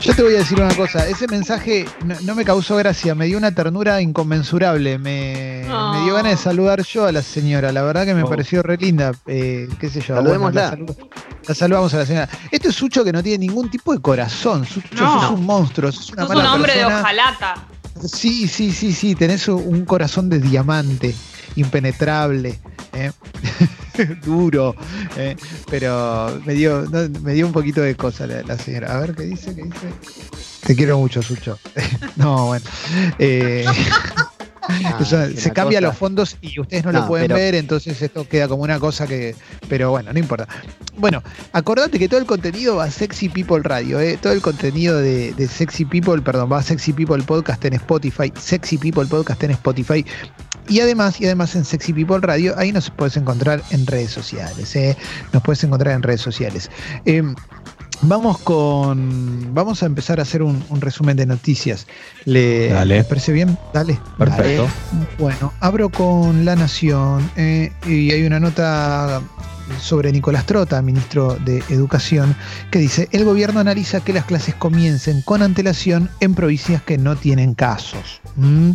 Yo 0.00 0.14
te 0.14 0.22
voy 0.22 0.34
a 0.34 0.38
decir 0.38 0.60
una 0.60 0.74
cosa, 0.74 1.06
ese 1.08 1.26
mensaje 1.26 1.86
no, 2.22 2.34
me 2.34 2.44
causó 2.44 2.76
gracia, 2.76 3.14
me 3.14 3.26
dio 3.26 3.38
una 3.38 3.52
ternura 3.52 4.00
inconmensurable, 4.00 4.98
me, 4.98 5.62
dio 6.04 6.14
ganas 6.14 6.32
de 6.32 6.36
saludar 6.36 6.82
yo 6.82 7.06
a 7.06 7.12
la 7.12 7.22
señora, 7.22 7.72
la 7.72 7.82
verdad 7.82 8.04
que 8.04 8.14
me 8.14 8.22
oh. 8.22 8.28
pareció 8.28 8.62
re 8.62 8.76
linda, 8.76 9.12
eh, 9.26 9.68
qué 9.80 9.88
sé 9.88 10.00
yo. 10.00 10.16
Saludémosla. 10.16 10.78
la, 11.46 11.54
saludamos 11.54 11.94
a 11.94 11.98
la 11.98 12.06
señora. 12.06 12.28
Este 12.50 12.68
es 12.68 12.74
Sucho 12.74 13.04
que 13.04 13.12
no 13.12 13.22
tiene 13.22 13.46
ningún 13.46 13.70
tipo 13.70 13.92
de 13.92 14.00
corazón, 14.00 14.66
Sucho 14.66 14.96
sos 14.96 15.30
un 15.30 15.46
monstruo, 15.46 15.90
sos 15.90 16.10
una 16.12 16.26
un 16.26 16.46
hombre 16.46 16.76
de 16.76 16.84
hojalata. 16.84 17.54
Sí, 18.04 18.46
sí, 18.48 18.72
sí, 18.72 18.92
sí, 18.92 19.14
tenés 19.14 19.48
un 19.48 19.84
corazón 19.86 20.28
de 20.28 20.38
diamante, 20.38 21.14
impenetrable. 21.56 22.60
¿eh? 22.92 23.12
duro, 24.24 24.74
¿eh? 25.16 25.36
pero 25.70 26.40
me 26.44 26.54
dio, 26.54 26.84
me 27.22 27.34
dio 27.34 27.46
un 27.46 27.52
poquito 27.52 27.80
de 27.80 27.94
cosa 27.94 28.26
la, 28.26 28.58
señora. 28.58 28.96
A 28.96 29.00
ver 29.00 29.14
qué 29.14 29.24
dice, 29.24 29.54
qué 29.54 29.62
dice. 29.62 29.92
Te 30.66 30.74
quiero 30.74 30.98
mucho, 30.98 31.22
Sucho. 31.22 31.58
no, 32.16 32.46
bueno. 32.46 32.64
Eh, 33.18 33.64
ah, 34.62 35.04
se 35.04 35.52
cambia 35.52 35.80
los 35.80 35.96
fondos 35.96 36.36
y 36.40 36.60
ustedes 36.60 36.84
no, 36.84 36.92
lo 36.92 37.06
pueden 37.06 37.28
ver, 37.28 37.54
entonces 37.54 38.00
esto 38.00 38.26
queda 38.28 38.48
como 38.48 38.62
una 38.62 38.80
cosa 38.80 39.06
que. 39.06 39.34
Pero 39.68 39.90
bueno, 39.90 40.12
no 40.12 40.18
importa. 40.18 40.48
Bueno, 40.96 41.22
acordate 41.52 41.98
que 41.98 42.08
todo 42.08 42.20
el 42.20 42.26
contenido 42.26 42.76
va 42.76 42.84
a 42.84 42.90
Sexy 42.90 43.28
People 43.28 43.60
Radio, 43.62 44.00
¿eh? 44.00 44.18
todo 44.20 44.32
el 44.32 44.40
contenido 44.40 44.98
de, 44.98 45.32
de, 45.34 45.46
Sexy 45.46 45.84
People, 45.84 46.20
perdón, 46.22 46.50
va 46.50 46.58
a 46.58 46.62
Sexy 46.62 46.92
People 46.92 47.22
Podcast 47.22 47.64
en 47.64 47.74
Spotify, 47.74 48.32
Sexy 48.38 48.78
People 48.78 49.06
Podcast 49.06 49.42
en 49.44 49.52
Spotify. 49.52 50.04
Y 50.68 50.80
además, 50.80 51.20
y 51.20 51.26
además 51.26 51.54
en 51.54 51.64
Sexy 51.64 51.92
People 51.92 52.18
Radio, 52.20 52.54
ahí 52.56 52.72
nos 52.72 52.90
puedes 52.90 53.16
encontrar 53.16 53.62
en 53.70 53.86
redes 53.86 54.10
sociales. 54.10 54.74
¿eh? 54.76 54.96
Nos 55.32 55.42
puedes 55.42 55.62
encontrar 55.64 55.94
en 55.94 56.02
redes 56.02 56.20
sociales. 56.20 56.70
Eh, 57.04 57.22
vamos 58.02 58.38
con. 58.38 59.54
Vamos 59.54 59.82
a 59.82 59.86
empezar 59.86 60.18
a 60.18 60.22
hacer 60.22 60.42
un, 60.42 60.64
resumen 60.80 61.16
de 61.16 61.26
noticias. 61.26 61.86
¿Le, 62.24 62.70
Dale. 62.70 63.04
parece 63.04 63.32
bien? 63.32 63.56
Dale. 63.72 63.98
Perfecto. 64.18 64.68
Bueno, 65.18 65.52
abro 65.60 65.88
con 65.88 66.44
La 66.44 66.56
Nación 66.56 67.30
eh, 67.36 67.72
y 67.86 68.10
hay 68.10 68.24
una 68.26 68.40
nota 68.40 69.22
sobre 69.80 70.12
Nicolás 70.12 70.46
Trota, 70.46 70.80
ministro 70.82 71.36
de 71.44 71.62
Educación, 71.68 72.36
que 72.70 72.78
dice, 72.78 73.08
el 73.12 73.24
gobierno 73.24 73.60
analiza 73.60 74.00
que 74.00 74.12
las 74.12 74.24
clases 74.24 74.54
comiencen 74.54 75.22
con 75.22 75.42
antelación 75.42 76.10
en 76.20 76.34
provincias 76.34 76.82
que 76.82 76.98
no 76.98 77.16
tienen 77.16 77.54
casos. 77.54 78.20
¿Mm? 78.36 78.72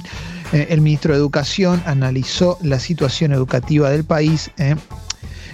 Eh, 0.52 0.68
el 0.70 0.82
ministro 0.82 1.14
de 1.14 1.20
Educación 1.20 1.82
analizó 1.86 2.58
la 2.62 2.80
situación 2.80 3.32
educativa 3.32 3.90
del 3.90 4.04
país. 4.04 4.52
Eh, 4.58 4.76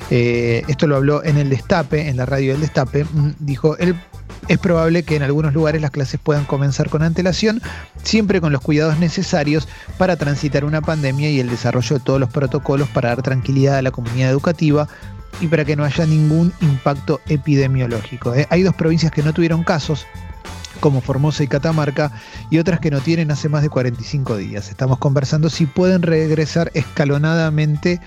eh, 0.10 0.64
esto 0.68 0.88
lo 0.88 0.96
habló 0.96 1.24
en 1.24 1.38
el 1.38 1.50
Destape, 1.50 2.08
en 2.08 2.18
la 2.18 2.26
radio 2.26 2.54
del 2.54 2.62
Destape. 2.62 3.04
Mm, 3.04 3.32
dijo, 3.40 3.78
es 3.78 4.58
probable 4.60 5.04
que 5.04 5.16
en 5.16 5.24
algunos 5.24 5.54
lugares 5.54 5.82
las 5.82 5.92
clases 5.92 6.20
puedan 6.22 6.46
comenzar 6.46 6.90
con 6.90 7.04
antelación, 7.04 7.62
siempre 8.04 8.40
con 8.42 8.52
los 8.52 8.62
cuidados 8.62 8.98
necesarios 8.98 9.68
para 9.98 10.16
transitar 10.16 10.64
una 10.64 10.82
pandemia 10.82 11.30
y 11.30 11.40
el 11.40 11.50
desarrollo 11.50 11.98
de 11.98 12.04
todos 12.04 12.20
los 12.20 12.30
protocolos 12.30 12.88
para 12.90 13.10
dar 13.10 13.22
tranquilidad 13.22 13.78
a 13.78 13.82
la 13.82 13.92
comunidad 13.92 14.30
educativa 14.30 14.88
y 15.42 15.48
para 15.48 15.66
que 15.66 15.76
no 15.76 15.84
haya 15.84 16.06
ningún 16.06 16.54
impacto 16.62 17.20
epidemiológico. 17.28 18.34
Hay 18.50 18.64
dos 18.64 18.74
provincias 18.74 19.12
que 19.12 19.22
no 19.22 19.34
tuvieron 19.34 19.64
casos, 19.64 20.08
como 20.78 21.02
Formosa 21.02 21.44
y 21.44 21.48
Catamarca, 21.48 22.12
y 22.50 22.60
otras 22.60 22.80
que 22.80 22.92
no 22.92 23.02
tienen 23.02 23.32
hace 23.32 23.50
más 23.50 23.64
de 23.64 23.70
45 23.70 24.38
días. 24.38 24.70
Estamos 24.70 24.98
conversando 25.00 25.50
si 25.50 25.66
pueden 25.66 26.02
regresar 26.02 26.72
escalonadamente 26.74 28.00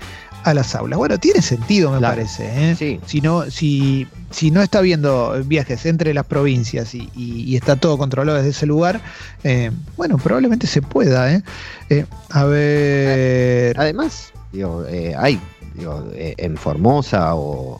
a 0.43 0.53
las 0.53 0.75
aulas. 0.75 0.97
Bueno, 0.97 1.19
tiene 1.19 1.41
sentido, 1.41 1.91
me 1.91 1.99
parece. 1.99 2.71
¿eh? 2.71 2.99
Si, 3.05 3.21
no, 3.21 3.49
si, 3.49 4.07
si 4.31 4.51
no 4.51 4.61
está 4.61 4.79
habiendo 4.79 5.41
viajes 5.45 5.85
entre 5.85 6.13
las 6.13 6.25
provincias 6.25 6.93
y, 6.95 7.55
está 7.55 7.75
todo 7.75 7.97
controlado 7.97 8.37
desde 8.37 8.51
ese 8.51 8.65
lugar, 8.65 9.01
eh, 9.43 9.71
bueno, 9.97 10.17
probablemente 10.17 10.67
se 10.67 10.81
pueda. 10.81 11.31
¿eh? 11.33 12.05
a 12.29 12.45
ver. 12.45 13.79
Además, 13.79 14.31
digo, 14.51 14.85
hay 15.17 15.39
digo, 15.73 16.09
en 16.13 16.57
Formosa 16.57 17.35
o, 17.35 17.79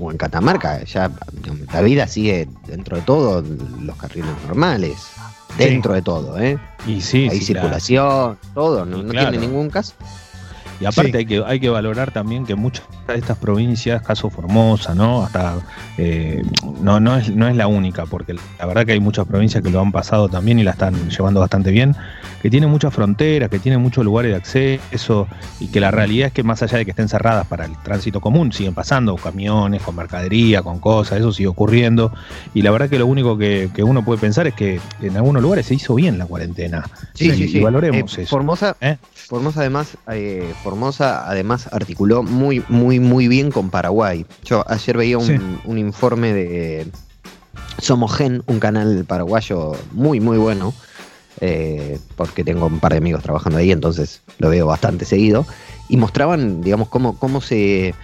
o 0.00 0.10
en 0.10 0.16
Catamarca, 0.16 0.82
ya 0.84 1.10
la 1.72 1.80
vida 1.82 2.06
sigue 2.06 2.48
dentro 2.66 2.96
de 2.96 3.02
todo 3.02 3.42
los 3.80 3.96
carriles 3.96 4.30
normales. 4.46 4.96
Dentro 5.58 5.94
de 5.94 6.02
todo, 6.02 6.38
¿eh? 6.38 6.58
Y 6.86 7.00
sí, 7.00 7.28
Hay 7.30 7.40
circulación, 7.40 8.38
todo, 8.54 8.86
no, 8.86 9.10
tiene 9.10 9.36
ningún 9.36 9.68
caso. 9.68 9.94
Y 10.80 10.86
aparte 10.86 11.18
hay, 11.18 11.26
que, 11.26 11.42
hay 11.46 11.60
que 11.60 11.68
valorar 11.68 12.10
también 12.10 12.46
que 12.46 12.54
muchas 12.54 12.86
de 13.06 13.16
estas 13.16 13.36
provincias, 13.36 14.00
caso 14.02 14.30
Formosa, 14.30 14.94
¿no? 14.94 15.22
Hasta 15.22 15.58
eh, 15.98 16.42
no, 16.80 17.00
no, 17.00 17.16
es, 17.16 17.28
no 17.28 17.48
es 17.48 17.56
la 17.56 17.66
única, 17.66 18.06
porque 18.06 18.34
la 18.58 18.66
verdad 18.66 18.86
que 18.86 18.92
hay 18.92 19.00
muchas 19.00 19.26
provincias 19.26 19.62
que 19.62 19.70
lo 19.70 19.80
han 19.80 19.92
pasado 19.92 20.28
también 20.28 20.58
y 20.58 20.62
la 20.62 20.70
están 20.70 21.10
llevando 21.10 21.40
bastante 21.40 21.70
bien, 21.70 21.94
que 22.40 22.48
tienen 22.48 22.70
muchas 22.70 22.94
fronteras, 22.94 23.50
que 23.50 23.58
tienen 23.58 23.82
muchos 23.82 24.04
lugares 24.04 24.30
de 24.30 24.36
acceso, 24.36 25.28
y 25.58 25.68
que 25.68 25.80
la 25.80 25.90
realidad 25.90 26.28
es 26.28 26.32
que 26.32 26.42
más 26.42 26.62
allá 26.62 26.78
de 26.78 26.84
que 26.86 26.92
estén 26.92 27.08
cerradas 27.08 27.46
para 27.46 27.66
el 27.66 27.76
tránsito 27.82 28.20
común, 28.20 28.52
siguen 28.52 28.72
pasando 28.72 29.16
camiones, 29.16 29.82
con 29.82 29.96
mercadería, 29.96 30.62
con 30.62 30.78
cosas, 30.78 31.18
eso 31.18 31.32
sigue 31.32 31.48
ocurriendo. 31.48 32.12
Y 32.54 32.62
la 32.62 32.70
verdad 32.70 32.88
que 32.88 32.98
lo 32.98 33.06
único 33.06 33.36
que, 33.36 33.68
uno 33.82 34.04
puede 34.04 34.20
pensar 34.20 34.46
es 34.46 34.54
que 34.54 34.80
en 35.02 35.16
algunos 35.16 35.42
lugares 35.42 35.66
se 35.66 35.74
hizo 35.74 35.94
bien 35.94 36.16
la 36.16 36.26
cuarentena. 36.26 36.84
Sí, 37.14 37.30
sí, 37.32 37.48
sí. 37.48 37.60
valoremos 37.60 38.16
eh, 38.16 38.22
eso. 38.22 38.30
Formosa, 38.30 38.76
¿Eh? 38.80 38.96
Formosa 39.12 39.60
además, 39.60 39.96
eh, 40.10 40.52
Formosa 40.62 40.69
además 41.00 41.68
articuló 41.72 42.22
muy, 42.22 42.62
muy, 42.68 43.00
muy 43.00 43.28
bien 43.28 43.50
con 43.50 43.70
Paraguay. 43.70 44.26
Yo 44.44 44.64
ayer 44.68 44.96
veía 44.96 45.18
un, 45.18 45.78
informe 45.78 46.32
de 46.32 46.86
Somogen, 47.78 48.42
un 48.46 48.60
canal 48.60 49.04
paraguayo 49.06 49.72
muy, 49.92 50.20
muy 50.20 50.38
bueno. 50.38 50.74
Eh, 51.42 51.98
porque 52.16 52.44
tengo 52.44 52.66
un 52.66 52.80
par 52.80 52.92
de 52.92 52.98
amigos 52.98 53.22
trabajando 53.22 53.58
ahí, 53.58 53.72
entonces 53.72 54.20
lo 54.38 54.50
veo 54.50 54.66
bastante 54.66 55.04
seguido. 55.04 55.46
Y 55.88 55.96
mostraban, 55.96 56.60
digamos, 56.60 56.88
cómo, 56.88 57.18
cómo 57.18 57.40
se 57.40 57.94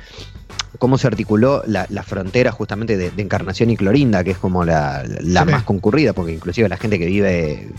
cómo 0.78 0.98
se 0.98 1.06
articuló 1.06 1.62
la, 1.66 1.86
frontera 2.02 2.52
justamente 2.52 2.96
de, 2.96 3.12
Encarnación 3.16 3.70
y 3.70 3.76
Clorinda, 3.76 4.22
que 4.24 4.32
es 4.32 4.38
como 4.38 4.64
la, 4.64 5.04
más 5.46 5.62
concurrida, 5.64 6.12
porque 6.12 6.32
inclusive 6.32 6.68
la 6.68 6.76
gente 6.76 6.98
que 6.98 7.06
vive, 7.06 7.70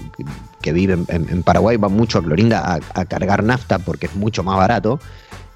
que 0.62 0.74
vive 0.74 0.97
en, 1.07 1.44
Paraguay 1.44 1.78
va 1.78 1.90
mucho 1.90 2.19
a 2.19 2.24
Clorinda 2.24 2.80
a, 2.94 3.06
cargar 3.06 3.44
nafta 3.44 3.80
porque 3.80 4.07
es 4.07 4.16
mucho 4.16 4.44
más 4.44 4.57
barato. 4.57 5.00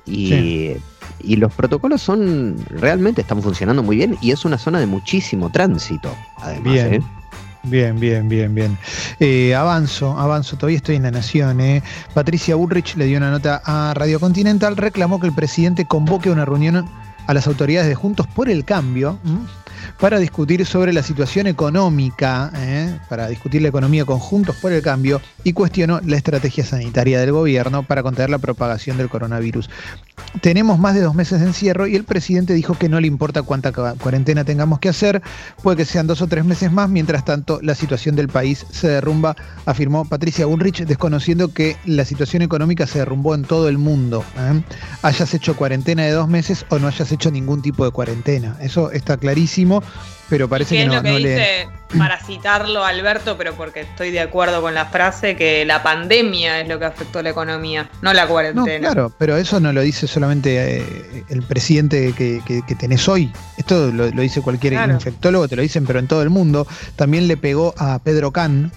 Y, 0.06 0.76
los 1.24 1.54
protocolos 1.54 2.02
son 2.02 2.56
realmente 2.70 3.22
están 3.22 3.44
funcionando 3.44 3.84
muy 3.84 3.96
bien 3.96 4.18
y 4.22 4.32
es 4.32 4.44
una 4.44 4.58
zona 4.58 4.80
de 4.80 4.88
muchísimo 4.88 5.52
tránsito, 5.52 6.16
además. 6.38 6.74
Bien. 6.74 6.94
¿eh? 6.96 7.02
Bien, 7.64 8.00
bien, 8.00 8.28
bien, 8.28 8.56
bien. 8.56 8.78
Eh, 9.20 9.54
avanzo, 9.54 10.18
avanzo, 10.18 10.56
todavía 10.56 10.78
estoy 10.78 10.96
en 10.96 11.04
la 11.04 11.12
Nación. 11.12 11.62
Eh. 11.62 11.84
Patricia 12.14 12.56
Bullrich 12.56 12.96
le 12.96 13.06
dio 13.06 13.18
una 13.18 13.30
nota 13.30 13.62
a 13.64 13.94
Radio 13.94 14.20
Continental, 14.20 14.78
reclamó 14.78 15.20
que 15.20 15.28
el 15.28 15.34
presidente 15.34 15.86
convoque 15.86 16.32
una 16.32 16.44
reunión 16.44 16.90
a 17.32 17.34
las 17.34 17.48
autoridades 17.48 17.88
de 17.88 17.96
Juntos 17.96 18.28
por 18.28 18.50
el 18.50 18.66
Cambio 18.66 19.18
para 20.02 20.20
discutir 20.20 20.66
sobre 20.66 20.92
la 20.92 21.02
situación 21.02 21.48
económica, 21.48 22.52
¿eh? 22.56 23.00
para 23.08 23.30
discutir 23.30 23.62
la 23.62 23.70
economía 23.70 24.04
conjuntos 24.04 24.58
por 24.58 24.74
el 24.74 24.82
cambio 24.82 25.22
y 25.44 25.54
cuestionó 25.54 26.02
la 26.06 26.18
estrategia 26.18 26.66
sanitaria 26.66 27.20
del 27.20 27.32
gobierno 27.32 27.84
para 27.84 28.04
contener 28.04 28.30
la 28.30 28.38
propagación 28.38 28.98
del 28.98 29.10
coronavirus. 29.10 29.70
Tenemos 30.42 30.80
más 30.80 30.96
de 30.96 31.02
dos 31.02 31.14
meses 31.14 31.40
de 31.40 31.48
encierro 31.48 31.88
y 31.88 31.96
el 31.96 32.04
presidente 32.04 32.54
dijo 32.54 32.76
que 32.76 32.90
no 32.90 33.00
le 33.00 33.08
importa 33.08 33.42
cuánta 33.44 33.72
cuarentena 33.72 34.44
tengamos 34.44 34.80
que 34.80 34.90
hacer, 34.90 35.22
puede 35.62 35.78
que 35.78 35.86
sean 35.86 36.08
dos 36.08 36.22
o 36.22 36.28
tres 36.28 36.46
meses 36.46 36.72
más, 36.72 36.90
mientras 36.90 37.26
tanto 37.26 37.60
la 37.62 37.76
situación 37.76 38.16
del 38.16 38.30
país 38.30 38.66
se 38.72 38.88
derrumba, 38.88 39.36
afirmó 39.66 40.06
Patricia 40.06 40.46
Bullrich, 40.46 40.86
desconociendo 40.86 41.54
que 41.54 41.76
la 41.86 42.06
situación 42.06 42.42
económica 42.42 42.88
se 42.88 43.00
derrumbó 43.00 43.36
en 43.36 43.44
todo 43.44 43.68
el 43.68 43.78
mundo. 43.78 44.24
¿eh? 44.38 44.62
Hayas 45.02 45.34
hecho 45.34 45.56
cuarentena 45.56 46.04
de 46.04 46.12
dos 46.12 46.28
meses 46.28 46.66
o 46.70 46.80
no 46.80 46.88
hayas 46.88 47.12
hecho 47.12 47.30
ningún 47.30 47.62
tipo 47.62 47.86
de 47.86 47.92
cuarentena. 47.92 48.58
Eso 48.62 48.92
está 48.92 49.18
clarísimo 49.18 49.84
pero 50.32 50.48
parece 50.48 50.76
que, 50.76 50.84
es 50.84 50.88
no, 50.88 50.96
lo 50.96 51.04
que 51.04 51.18
dice, 51.18 51.68
para 51.98 52.18
citarlo 52.18 52.86
Alberto, 52.86 53.36
pero 53.38 53.54
porque 53.54 53.82
estoy 53.82 54.12
de 54.12 54.22
acuerdo 54.22 54.62
con 54.62 54.74
la 54.74 54.86
frase, 54.86 55.36
que 55.36 55.66
la 55.66 55.84
pandemia 55.84 56.62
es 56.62 56.70
lo 56.70 56.80
que 56.80 56.86
afectó 56.86 57.22
la 57.22 57.32
economía, 57.32 57.90
no 58.02 58.14
la 58.14 58.26
cuarentena. 58.28 58.88
No, 58.88 58.94
claro, 58.94 59.14
pero 59.18 59.36
eso 59.36 59.60
no 59.60 59.74
lo 59.74 59.82
dice 59.82 60.08
solamente 60.08 60.78
eh, 60.78 61.24
el 61.28 61.44
presidente 61.44 62.14
que, 62.14 62.42
que, 62.46 62.76
tenés 62.76 63.10
hoy. 63.10 63.30
Esto 63.58 63.92
lo, 63.92 64.10
dice 64.10 64.42
cualquier 64.42 64.72
infectólogo, 64.90 65.50
te 65.50 65.58
lo 65.58 65.64
dicen, 65.64 65.86
pero 65.86 66.00
en 66.00 66.08
todo 66.08 66.22
el 66.24 66.30
mundo. 66.30 66.66
También 66.96 67.28
le 67.28 67.36
pegó 67.36 67.74
a 67.78 68.00
Pedro 68.00 68.32
Can, 68.32 68.72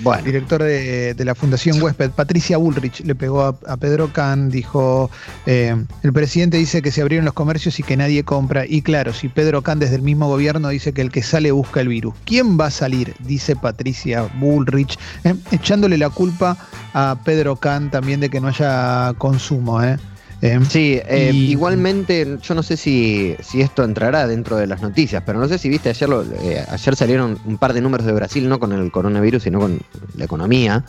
bueno. 0.00 0.22
Director 0.22 0.62
de, 0.62 1.14
la 1.24 1.34
Fundación 1.34 1.80
Huésped, 1.82 2.10
Patricia 2.10 2.56
Bullrich, 2.56 3.00
le 3.00 3.14
pegó 3.14 3.42
a, 3.42 3.76
Pedro 3.76 4.12
Can, 4.12 4.50
dijo, 4.50 5.10
eh, 5.46 5.76
el 6.02 6.12
presidente 6.12 6.56
dice 6.56 6.82
que 6.82 6.90
se 6.90 7.02
abrieron 7.02 7.24
los 7.24 7.34
comercios 7.34 7.78
y 7.78 7.82
que 7.82 7.96
nadie 7.96 8.24
compra. 8.24 8.64
Y 8.66 8.82
claro, 8.82 9.12
si 9.12 9.28
Pedro 9.28 9.62
Can 9.62 9.78
desde 9.78 9.96
el 9.96 10.02
mismo 10.02 10.28
gobierno 10.28 10.68
dice 10.68 10.92
que 10.92 11.02
el 11.02 11.10
que 11.10 11.22
sale 11.22 11.50
busca 11.52 11.80
el 11.80 11.88
virus, 11.88 12.14
¿quién 12.24 12.58
va 12.58 12.66
a 12.66 12.70
salir? 12.70 13.14
Dice 13.20 13.56
Patricia 13.56 14.28
Bullrich, 14.38 14.98
eh, 15.24 15.34
echándole 15.50 15.98
la 15.98 16.10
culpa 16.10 16.56
a 16.94 17.16
Pedro 17.24 17.56
Can 17.56 17.90
también 17.90 18.20
de 18.20 18.30
que 18.30 18.40
no 18.40 18.48
haya 18.48 19.12
consumo. 19.18 19.82
Eh. 19.82 19.96
Eh, 20.40 20.60
sí, 20.68 21.00
eh, 21.04 21.32
igualmente, 21.34 22.38
yo 22.40 22.54
no 22.54 22.62
sé 22.62 22.76
si, 22.76 23.34
si, 23.40 23.60
esto 23.60 23.82
entrará 23.82 24.26
dentro 24.28 24.56
de 24.56 24.68
las 24.68 24.80
noticias, 24.80 25.22
pero 25.26 25.40
no 25.40 25.48
sé 25.48 25.58
si 25.58 25.68
viste 25.68 25.88
ayer, 25.88 26.08
eh, 26.40 26.64
ayer 26.68 26.94
salieron 26.94 27.38
un 27.44 27.58
par 27.58 27.72
de 27.72 27.80
números 27.80 28.06
de 28.06 28.12
Brasil, 28.12 28.48
no 28.48 28.60
con 28.60 28.72
el 28.72 28.92
coronavirus, 28.92 29.42
sino 29.42 29.58
con 29.58 29.80
la 30.16 30.24
economía. 30.24 30.84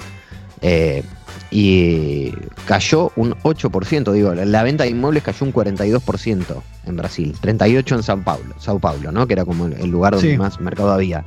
y 1.51 2.31
cayó 2.67 3.11
un 3.15 3.33
8%, 3.41 4.11
digo, 4.11 4.35
la 4.35 4.61
venta 4.61 4.83
de 4.83 4.91
inmuebles 4.91 5.23
cayó 5.23 5.45
un 5.47 5.53
42% 5.53 6.61
en 6.85 6.95
Brasil, 6.95 7.35
38% 7.41 7.95
en 7.95 8.03
Sao 8.03 8.21
Paulo, 8.23 8.53
Sao 8.59 8.77
Paulo, 8.77 9.11
¿no? 9.11 9.25
Que 9.25 9.33
era 9.33 9.45
como 9.45 9.65
el, 9.65 9.89
lugar 9.89 10.13
donde 10.13 10.37
más 10.37 10.59
mercado 10.59 10.91
había. 10.91 11.25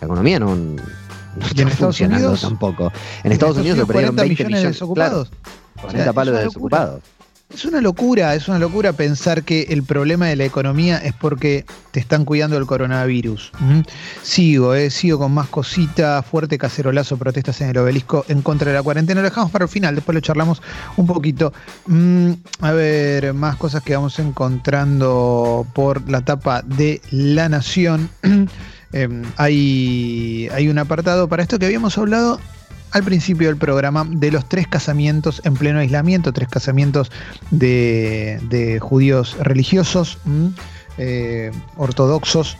La 0.00 0.06
economía 0.06 0.38
no, 0.38 0.54
no 0.54 0.82
está 1.46 1.66
funcionando 1.68 2.36
tampoco. 2.36 2.92
En, 3.24 3.32
Estados, 3.32 3.56
Unidos, 3.56 3.78
se 3.78 3.86
perdieron 3.86 4.16
20 4.16 4.44
millones, 4.44 4.62
de 4.62 4.68
desocupados. 4.68 5.30
40 5.80 6.12
palos 6.12 6.36
de 6.36 6.44
desocupados. 6.44 7.02
Es 7.54 7.66
una 7.66 7.82
locura, 7.82 8.34
es 8.34 8.48
una 8.48 8.58
locura 8.58 8.94
pensar 8.94 9.42
que 9.42 9.62
el 9.68 9.82
problema 9.82 10.26
de 10.26 10.36
la 10.36 10.44
economía 10.44 10.98
es 10.98 11.12
porque 11.12 11.66
te 11.90 12.00
están 12.00 12.24
cuidando 12.24 12.56
del 12.56 12.66
coronavirus. 12.66 13.52
Sigo, 14.22 14.74
eh, 14.74 14.88
sigo 14.88 15.18
con 15.18 15.32
más 15.32 15.48
cositas, 15.48 16.24
fuerte 16.24 16.56
cacerolazo, 16.56 17.18
protestas 17.18 17.60
en 17.60 17.68
el 17.68 17.78
obelisco 17.78 18.24
en 18.28 18.40
contra 18.40 18.70
de 18.70 18.76
la 18.78 18.82
cuarentena. 18.82 19.20
Lo 19.20 19.28
dejamos 19.28 19.50
para 19.50 19.66
el 19.66 19.68
final, 19.68 19.94
después 19.94 20.14
lo 20.14 20.20
charlamos 20.22 20.62
un 20.96 21.06
poquito. 21.06 21.52
Mm, 21.86 22.32
a 22.60 22.72
ver, 22.72 23.34
más 23.34 23.56
cosas 23.56 23.82
que 23.82 23.94
vamos 23.94 24.18
encontrando 24.18 25.66
por 25.74 26.08
la 26.08 26.22
tapa 26.22 26.62
de 26.62 27.02
La 27.10 27.48
Nación. 27.48 28.08
Em, 28.94 29.22
hay, 29.38 30.50
hay 30.52 30.68
un 30.68 30.78
apartado 30.78 31.26
para 31.26 31.42
esto 31.42 31.58
que 31.58 31.64
habíamos 31.64 31.96
hablado 31.96 32.38
al 32.92 33.02
principio 33.02 33.48
del 33.48 33.56
programa 33.56 34.06
de 34.08 34.30
los 34.30 34.48
tres 34.48 34.66
casamientos 34.68 35.40
en 35.44 35.54
pleno 35.54 35.80
aislamiento, 35.80 36.32
tres 36.32 36.48
casamientos 36.48 37.10
de, 37.50 38.78
judíos 38.80 39.36
religiosos, 39.40 40.18
eh, 40.98 41.50
ortodoxos, 41.76 42.56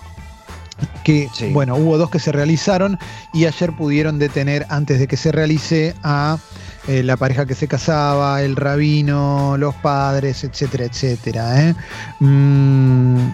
que, 1.05 1.29
bueno, 1.53 1.77
hubo 1.77 1.99
dos 1.99 2.11
que 2.11 2.19
se 2.19 2.33
realizaron 2.33 2.99
y 3.33 3.47
ayer 3.47 3.73
pudieron 3.73 4.19
detener 4.19 4.67
antes 4.69 4.99
de 4.99 5.07
que 5.07 5.17
se 5.17 5.33
realice 5.33 5.95
a 6.03 6.39
eh, 6.89 7.03
la 7.03 7.17
pareja 7.17 7.47
que 7.47 7.55
se 7.55 7.69
casaba, 7.69 8.43
el 8.43 8.57
rabino, 8.57 9.57
los 9.57 9.75
padres, 9.77 10.43
etcétera, 10.45 10.85
etcétera. 10.85 11.69
¿eh? 11.69 11.75
Mm, 12.19 13.29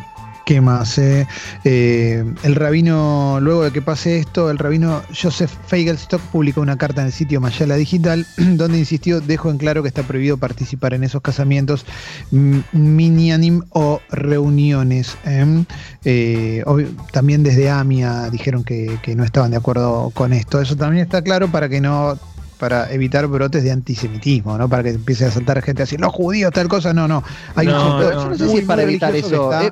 ¿Qué 0.49 0.62
más? 0.62 0.97
Eh? 0.97 1.27
Eh, 1.65 2.25
el 2.43 2.55
rabino, 2.55 3.39
luego 3.39 3.65
de 3.65 3.71
que 3.71 3.83
pase 3.83 4.17
esto, 4.17 4.50
el 4.50 4.56
rabino 4.56 5.03
Joseph 5.15 5.50
Feigelstock 5.67 6.23
publicó 6.23 6.62
una 6.62 6.79
carta 6.79 7.03
en 7.03 7.09
el 7.09 7.12
sitio 7.12 7.39
Mayala 7.39 7.77
Digital 7.77 8.27
donde 8.39 8.79
insistió, 8.79 9.21
dejó 9.21 9.50
en 9.50 9.59
claro 9.59 9.83
que 9.83 9.89
está 9.89 10.05
prohibido 10.05 10.39
participar 10.39 10.95
en 10.95 11.05
esos 11.05 11.21
casamientos 11.21 11.85
minianim 12.31 13.61
o 13.73 14.00
reuniones. 14.09 15.19
¿eh? 15.27 16.65
también 17.12 17.43
desde 17.43 17.69
AMIA 17.69 18.31
dijeron 18.31 18.65
que 18.65 19.15
no 19.15 19.25
estaban 19.25 19.50
de 19.50 19.59
acuerdo 19.59 20.09
con 20.15 20.33
esto. 20.33 20.62
Eso 20.62 20.77
también 20.77 21.05
está 21.05 21.21
claro 21.21 21.49
para 21.49 21.69
que 21.69 21.83
no 21.83 22.19
para 22.59 22.93
evitar 22.93 23.27
brotes 23.27 23.63
de 23.63 23.71
antisemitismo, 23.71 24.59
¿no? 24.59 24.69
Para 24.69 24.83
que 24.83 24.91
empiece 24.91 25.25
a 25.25 25.31
saltar 25.31 25.63
gente 25.63 25.83
así, 25.85 25.97
los 25.97 26.13
judíos, 26.13 26.53
tal 26.53 26.69
cosa, 26.69 26.93
no, 26.93 27.07
no. 27.07 27.23
Hay 27.55 27.67
no, 27.67 28.03
yo 28.03 28.29
no 28.29 28.37
sé 28.37 28.49
si 28.49 28.59
es 28.59 28.65
para 28.65 28.83
evitar 28.83 29.15
eso. 29.15 29.51
Eh, 29.61 29.71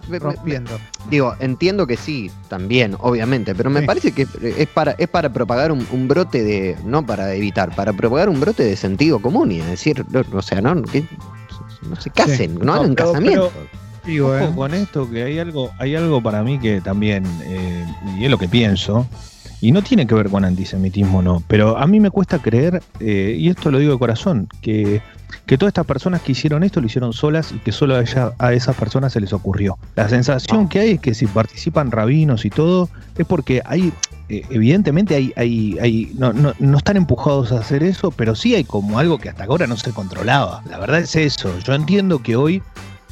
digo, 1.11 1.35
entiendo 1.41 1.87
que 1.87 1.97
sí, 1.97 2.31
también, 2.49 2.97
obviamente, 3.01 3.55
pero 3.55 3.71
me 3.71 3.83
parece 3.83 4.13
que 4.13 4.27
es 4.43 4.69
para, 4.69 4.93
es 4.93 5.09
para 5.09 5.33
propagar 5.33 5.73
un, 5.73 6.09
brote 6.09 6.45
de, 6.45 6.77
no 6.85 7.05
para 7.05 7.35
evitar, 7.35 7.75
para 7.75 7.93
propagar 7.93 8.29
un 8.29 8.41
brote 8.41 8.63
de 8.63 8.77
sentido 8.77 9.21
común 9.21 9.51
y 9.53 9.59
decir, 9.59 10.05
o 10.33 10.43
sea, 10.43 10.61
no, 10.61 10.83
que 10.83 11.05
no 11.89 11.97
se 11.97 12.11
casen, 12.11 12.59
no 12.61 12.75
hagan 12.75 12.95
casamiento. 12.95 13.53
Digo, 14.05 14.37
eh. 14.39 14.49
con 14.55 14.73
esto 14.73 15.11
que 15.11 15.25
hay 15.25 15.41
algo, 15.41 15.73
hay 15.79 15.97
algo 15.97 16.23
para 16.23 16.45
mí 16.45 16.61
que 16.61 16.81
también, 16.81 17.25
eh, 17.43 17.85
y 18.17 18.25
es 18.25 18.31
lo 18.31 18.39
que 18.39 18.47
pienso, 18.47 19.05
y 19.61 19.73
no 19.73 19.83
tiene 19.83 20.07
que 20.07 20.15
ver 20.15 20.29
con 20.29 20.45
antisemitismo, 20.45 21.23
no. 21.23 21.43
Pero 21.49 21.79
a 21.79 21.87
mí 21.87 22.01
me 22.01 22.11
cuesta 22.11 22.39
creer, 22.39 22.83
eh, 23.01 23.37
y 23.39 23.49
esto 23.49 23.71
lo 23.71 23.79
digo 23.79 23.93
de 23.93 23.99
corazón, 23.99 24.49
que, 24.61 25.01
que, 25.47 25.57
todas 25.57 25.71
estas 25.71 25.87
personas 25.87 26.21
que 26.23 26.33
hicieron 26.33 26.63
esto 26.63 26.81
lo 26.81 26.87
hicieron 26.87 27.13
solas 27.13 27.53
y 27.53 27.59
que 27.59 27.73
solo 27.73 27.97
a, 27.97 28.01
ella, 28.03 28.33
a 28.39 28.53
esas 28.53 28.77
personas 28.77 29.13
se 29.13 29.21
les 29.21 29.33
ocurrió. 29.33 29.79
La 29.95 30.09
sensación 30.09 30.69
que 30.69 30.81
hay 30.81 30.91
es 30.93 31.01
que 31.01 31.15
si 31.15 31.27
participan 31.27 31.91
rabinos 31.91 32.45
y 32.45 32.51
todo, 32.51 32.91
es 33.17 33.27
porque 33.27 33.63
hay, 33.65 33.93
eh, 34.29 34.43
evidentemente 34.51 35.15
hay, 35.15 35.33
hay, 35.37 35.79
hay 35.81 36.13
no, 36.19 36.33
no, 36.33 36.53
no, 36.59 36.79
están 36.79 36.99
empujados 36.99 37.53
a 37.53 37.61
hacer 37.61 37.83
eso, 37.83 38.11
pero 38.11 38.35
sí 38.35 38.55
hay 38.55 38.65
como 38.65 38.99
algo 38.99 39.19
que 39.19 39.31
hasta 39.31 39.45
ahora 39.45 39.67
no 39.67 39.77
se 39.77 39.93
controlaba. 39.93 40.63
La 40.69 40.79
verdad 40.79 41.01
es 41.01 41.17
eso. 41.17 41.59
Yo 41.61 41.75
entiendo 41.75 42.23
que 42.23 42.37
hoy 42.37 42.63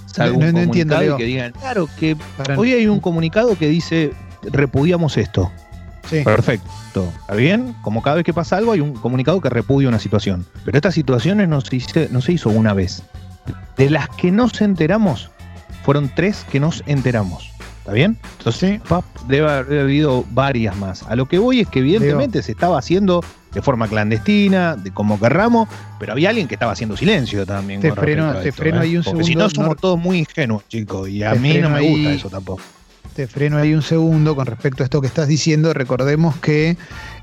salga 0.06 0.36
un 0.36 0.52
comunicado 0.52 1.16
que 1.16 1.24
digan, 1.24 1.52
claro, 1.52 1.88
que 1.98 2.16
hoy 2.56 2.74
hay 2.74 2.86
un 2.86 3.00
comunicado 3.00 3.56
que 3.56 3.68
dice 3.68 4.12
repudiamos 4.42 5.16
esto. 5.16 5.50
Perfecto. 6.24 7.12
¿Está 7.20 7.34
bien? 7.34 7.74
Como 7.82 8.02
cada 8.02 8.16
vez 8.16 8.24
que 8.24 8.32
pasa 8.32 8.56
algo 8.56 8.72
hay 8.72 8.80
un 8.80 8.94
comunicado 8.94 9.40
que 9.40 9.48
repudia 9.48 9.88
una 9.88 9.98
situación. 9.98 10.46
Pero 10.64 10.76
estas 10.76 10.94
situaciones 10.94 11.48
no 11.48 11.60
se, 11.60 11.76
hizo, 11.76 12.00
no 12.10 12.20
se 12.20 12.32
hizo 12.32 12.50
una 12.50 12.74
vez. 12.74 13.02
De 13.76 13.90
las 13.90 14.08
que 14.10 14.30
nos 14.30 14.60
enteramos, 14.60 15.30
fueron 15.84 16.10
tres 16.14 16.46
que 16.50 16.60
nos 16.60 16.82
enteramos. 16.86 17.50
¿Está 17.78 17.92
bien? 17.92 18.16
Entonces, 18.38 18.80
debe 19.28 19.50
haber 19.50 19.80
habido 19.80 20.24
varias 20.30 20.74
más. 20.76 21.02
A 21.02 21.16
lo 21.16 21.26
que 21.26 21.38
voy 21.38 21.60
es 21.60 21.68
que 21.68 21.80
evidentemente 21.80 22.42
se 22.42 22.52
estaba 22.52 22.78
haciendo 22.78 23.22
de 23.52 23.60
forma 23.60 23.88
clandestina, 23.88 24.74
de 24.74 24.90
como 24.90 25.20
querramos, 25.20 25.68
pero 25.98 26.12
había 26.12 26.30
alguien 26.30 26.48
que 26.48 26.54
estaba 26.54 26.72
haciendo 26.72 26.96
silencio 26.96 27.44
también. 27.44 27.80
Te 27.80 27.92
freno, 27.92 28.32
te 28.40 28.52
freno 28.52 28.78
¿eh? 28.78 28.84
ahí 28.84 28.96
un 28.96 29.04
Porque 29.04 29.24
Si 29.24 29.34
no, 29.34 29.50
somos 29.50 29.76
todos 29.76 29.98
muy 29.98 30.18
ingenuos, 30.18 30.66
chicos, 30.66 31.10
y 31.10 31.22
a 31.22 31.34
mí 31.34 31.58
no 31.58 31.68
me 31.68 31.80
gusta 31.82 32.12
eso 32.12 32.30
tampoco 32.30 32.62
te 33.14 33.28
freno 33.28 33.58
ahí 33.58 33.74
un 33.74 33.82
segundo 33.82 34.34
con 34.34 34.46
respecto 34.46 34.82
a 34.82 34.84
esto 34.84 35.00
que 35.00 35.06
estás 35.06 35.28
diciendo. 35.28 35.72
Recordemos 35.72 36.36
que 36.36 36.76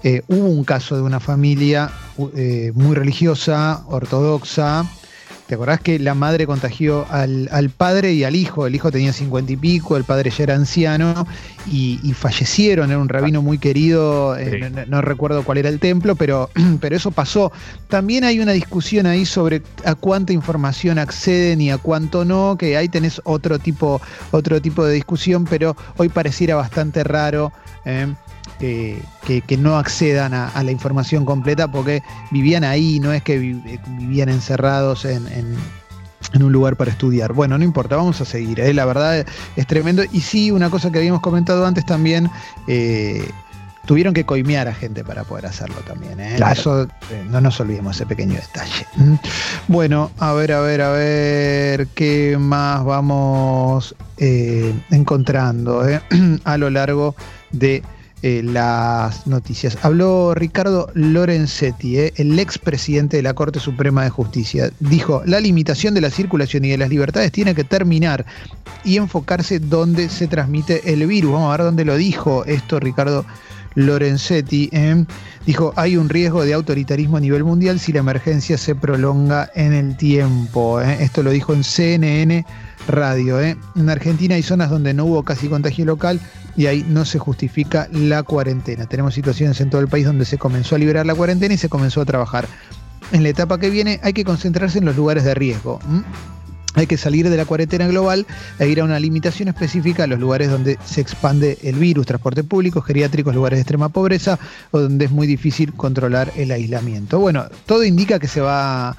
eh, 0.03 0.23
hubo 0.27 0.47
un 0.47 0.63
caso 0.63 0.95
de 0.95 1.01
una 1.01 1.19
familia 1.19 1.91
eh, 2.35 2.71
muy 2.73 2.95
religiosa, 2.95 3.83
ortodoxa, 3.87 4.85
¿Te 5.51 5.55
acordás 5.55 5.81
que 5.81 5.99
la 5.99 6.13
madre 6.13 6.47
contagió 6.47 7.05
al, 7.09 7.49
padre 7.75 8.13
y 8.13 8.23
al 8.23 8.37
hijo? 8.37 8.67
El 8.67 8.73
hijo 8.73 8.89
tenía 8.89 9.11
cincuenta 9.11 9.51
y 9.51 9.57
pico, 9.57 9.97
el 9.97 10.05
padre 10.05 10.29
ya 10.29 10.43
era 10.45 10.55
anciano 10.55 11.27
y, 11.69 11.97
fallecieron. 12.13 12.89
Era 12.89 12.97
un 12.97 13.09
rabino 13.09 13.41
muy 13.41 13.57
querido, 13.57 14.37
eh, 14.37 14.71
no, 14.87 15.01
recuerdo 15.01 15.43
cuál 15.43 15.57
era 15.57 15.67
el 15.67 15.81
templo, 15.81 16.15
pero, 16.15 16.49
pero 16.79 16.95
eso 16.95 17.11
pasó. 17.11 17.51
También 17.89 18.23
hay 18.23 18.39
una 18.39 18.53
discusión 18.53 19.05
ahí 19.05 19.25
sobre 19.25 19.61
a 19.83 19.93
cuánta 19.95 20.31
información 20.31 20.97
acceden 20.97 21.59
y 21.59 21.69
a 21.69 21.77
cuánto 21.77 22.23
no, 22.23 22.55
que 22.57 22.77
ahí 22.77 22.87
tenés 22.87 23.19
otro 23.25 23.59
tipo, 23.59 23.99
otro 24.31 24.61
tipo 24.61 24.85
de 24.85 24.93
discusión, 24.93 25.43
pero 25.43 25.75
hoy 25.97 26.07
pareciera 26.07 26.55
bastante 26.55 27.03
raro. 27.03 27.51
Eh, 27.83 28.07
que, 28.61 29.57
no 29.57 29.77
accedan 29.77 30.33
a, 30.33 30.63
la 30.63 30.71
información 30.71 31.25
completa 31.25 31.69
porque 31.69 32.03
vivían 32.29 32.63
ahí, 32.63 32.99
no 32.99 33.11
es 33.11 33.23
que 33.23 33.35
eh, 33.35 33.79
vivían 33.97 34.29
encerrados 34.29 35.05
en, 35.05 35.25
un 36.39 36.51
lugar 36.51 36.77
para 36.77 36.91
estudiar. 36.91 37.33
Bueno, 37.33 37.57
no 37.57 37.63
importa, 37.63 37.97
vamos 37.97 38.21
a 38.21 38.25
seguir. 38.25 38.59
¿eh? 38.59 38.73
La 38.73 38.85
verdad 38.85 39.25
es 39.55 39.67
tremendo. 39.67 40.03
Y 40.11 40.21
sí, 40.21 40.51
una 40.51 40.69
cosa 40.69 40.91
que 40.91 40.99
habíamos 40.99 41.21
comentado 41.21 41.65
antes 41.65 41.85
también. 41.85 42.29
Eh, 42.67 43.27
tuvieron 43.85 44.13
que 44.13 44.25
coimear 44.25 44.67
a 44.67 44.73
gente 44.73 45.03
para 45.03 45.23
poder 45.23 45.47
hacerlo 45.47 45.77
también. 45.87 46.19
Eso 46.19 46.87
no 47.29 47.41
nos 47.41 47.59
olvidemos 47.59 47.95
ese 47.95 48.05
pequeño 48.05 48.35
detalle. 48.35 48.85
Bueno, 49.67 50.11
a 50.19 50.33
ver, 50.33 50.53
a 50.53 50.61
ver, 50.61 50.81
a 50.81 50.91
ver 50.91 51.87
qué 51.87 52.37
más 52.39 52.85
vamos 52.85 53.95
encontrando 54.17 55.83
a 56.43 56.57
lo 56.57 56.69
largo 56.69 57.15
de 57.51 57.83
eh, 58.23 58.43
las 58.43 59.25
noticias. 59.25 59.79
Habló 59.81 60.35
Ricardo 60.35 60.91
Lorenzetti, 60.93 61.97
eh, 61.97 62.13
el 62.17 62.37
expresidente 62.37 63.17
de 63.17 63.23
la 63.23 63.33
Corte 63.33 63.59
Suprema 63.59 64.03
de 64.03 64.11
Justicia. 64.11 64.71
Dijo, 64.79 65.23
la 65.25 65.39
limitación 65.39 65.95
de 65.95 66.01
la 66.01 66.11
circulación 66.11 66.63
y 66.65 66.69
de 66.69 66.77
las 66.77 66.89
libertades 66.89 67.31
tiene 67.31 67.55
que 67.55 67.63
terminar 67.63 68.25
y 68.83 68.97
enfocarse 68.97 69.59
donde 69.59 70.07
se 70.09 70.27
transmite 70.27 70.93
el 70.93 71.07
virus. 71.07 71.33
Vamos 71.33 71.51
a 71.51 71.57
ver 71.57 71.65
dónde 71.65 71.83
lo 71.83 71.95
dijo 71.95 72.45
esto 72.45 72.79
Ricardo 72.79 73.25
Lorenzetti. 73.73 74.69
Eh. 74.71 75.03
Dijo, 75.47 75.73
hay 75.75 75.97
un 75.97 76.07
riesgo 76.07 76.45
de 76.45 76.53
autoritarismo 76.53 77.17
a 77.17 77.21
nivel 77.21 77.43
mundial 77.43 77.79
si 77.79 77.91
la 77.91 78.01
emergencia 78.01 78.57
se 78.59 78.75
prolonga 78.75 79.49
en 79.55 79.73
el 79.73 79.97
tiempo. 79.97 80.79
Esto 80.79 81.23
lo 81.23 81.31
dijo 81.31 81.53
en 81.53 81.63
CNN 81.63 82.45
Radio. 82.91 83.41
En 83.41 83.89
Argentina 83.89 84.35
hay 84.35 84.43
zonas 84.43 84.69
donde 84.69 84.93
no 84.93 85.05
hubo 85.05 85.23
casi 85.23 85.47
contagio 85.47 85.85
local 85.85 86.19
y 86.55 86.67
ahí 86.67 86.85
no 86.87 87.05
se 87.05 87.17
justifica 87.17 87.87
la 87.91 88.23
cuarentena. 88.23 88.85
Tenemos 88.85 89.13
situaciones 89.13 89.59
en 89.61 89.69
todo 89.69 89.81
el 89.81 89.87
país 89.87 90.05
donde 90.05 90.25
se 90.25 90.37
comenzó 90.37 90.75
a 90.75 90.79
liberar 90.79 91.05
la 91.05 91.15
cuarentena 91.15 91.53
y 91.53 91.57
se 91.57 91.69
comenzó 91.69 92.01
a 92.01 92.05
trabajar. 92.05 92.47
En 93.11 93.23
la 93.23 93.29
etapa 93.29 93.59
que 93.59 93.69
viene 93.69 93.99
hay 94.03 94.13
que 94.13 94.23
concentrarse 94.23 94.79
en 94.79 94.85
los 94.85 94.95
lugares 94.95 95.23
de 95.23 95.33
riesgo. 95.33 95.79
Hay 96.75 96.87
que 96.87 96.95
salir 96.95 97.29
de 97.29 97.35
la 97.35 97.45
cuarentena 97.45 97.85
global 97.87 98.25
e 98.57 98.69
ir 98.69 98.79
a 98.79 98.85
una 98.85 98.97
limitación 98.99 99.49
específica 99.49 100.05
a 100.05 100.07
los 100.07 100.19
lugares 100.19 100.49
donde 100.49 100.77
se 100.85 101.01
expande 101.01 101.57
el 101.63 101.75
virus, 101.75 102.05
transporte 102.05 102.45
público, 102.45 102.81
geriátricos, 102.81 103.35
lugares 103.35 103.57
de 103.57 103.61
extrema 103.61 103.89
pobreza 103.89 104.39
o 104.71 104.79
donde 104.79 105.05
es 105.05 105.11
muy 105.11 105.27
difícil 105.27 105.73
controlar 105.73 106.31
el 106.37 106.51
aislamiento. 106.51 107.19
Bueno, 107.19 107.45
todo 107.65 107.83
indica 107.83 108.19
que 108.19 108.29
se 108.29 108.39
va 108.39 108.95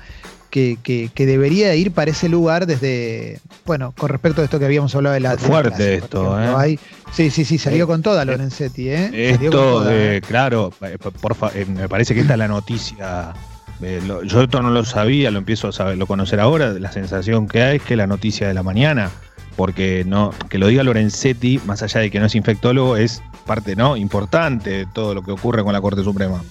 que, 0.52 1.10
debería 1.16 1.74
ir 1.74 1.92
para 1.92 2.10
ese 2.10 2.28
lugar 2.28 2.66
desde, 2.66 3.40
bueno, 3.64 3.94
con 3.96 4.10
respecto 4.10 4.42
a 4.42 4.44
esto 4.44 4.58
que 4.58 4.66
habíamos 4.66 4.94
hablado 4.94 5.14
de 5.14 5.20
la... 5.20 5.38
Fuerte 5.38 5.94
esto, 5.94 6.38
¿eh? 6.38 6.78
sí, 7.10 7.30
sí, 7.30 7.46
sí, 7.46 7.56
salió 7.56 7.86
con 7.86 8.02
toda 8.02 8.24
Lorenzetti, 8.26 8.90
¿eh? 8.90 9.30
Esto, 9.30 9.90
¿eh? 9.90 10.20
claro, 10.26 10.70
eh, 10.82 10.98
por, 10.98 11.36
me 11.68 11.88
parece 11.88 12.14
que 12.14 12.20
esta 12.20 12.34
es 12.34 12.38
la 12.38 12.48
noticia... 12.48 13.32
yo 13.80 14.42
esto 14.42 14.60
no 14.60 14.68
lo 14.68 14.84
sabía, 14.84 15.30
lo 15.30 15.38
empiezo 15.38 15.68
a 15.68 15.72
saber, 15.72 15.96
lo 15.96 16.06
conocer 16.06 16.38
ahora. 16.38 16.72
La 16.74 16.92
sensación 16.92 17.48
que 17.48 17.62
hay 17.62 17.76
es 17.78 17.82
que 17.82 17.96
la 17.96 18.06
noticia 18.06 18.46
de 18.46 18.52
la 18.52 18.62
mañana, 18.62 19.10
porque 19.56 20.04
no, 20.06 20.34
que 20.50 20.58
lo 20.58 20.66
diga 20.66 20.82
Lorenzetti, 20.82 21.62
más 21.64 21.82
allá 21.82 22.00
de 22.00 22.10
que 22.10 22.20
no 22.20 22.26
es 22.26 22.34
infectólogo, 22.34 22.98
es 22.98 23.22
parte 23.46 23.74
no 23.74 23.96
importante 23.96 24.68
de 24.70 24.86
todo 24.86 25.14
lo 25.14 25.22
que 25.22 25.32
ocurre 25.32 25.64
con 25.64 25.72
la 25.72 25.80
Corte 25.80 26.04
Suprema. 26.04 26.42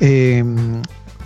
Eh, 0.00 0.42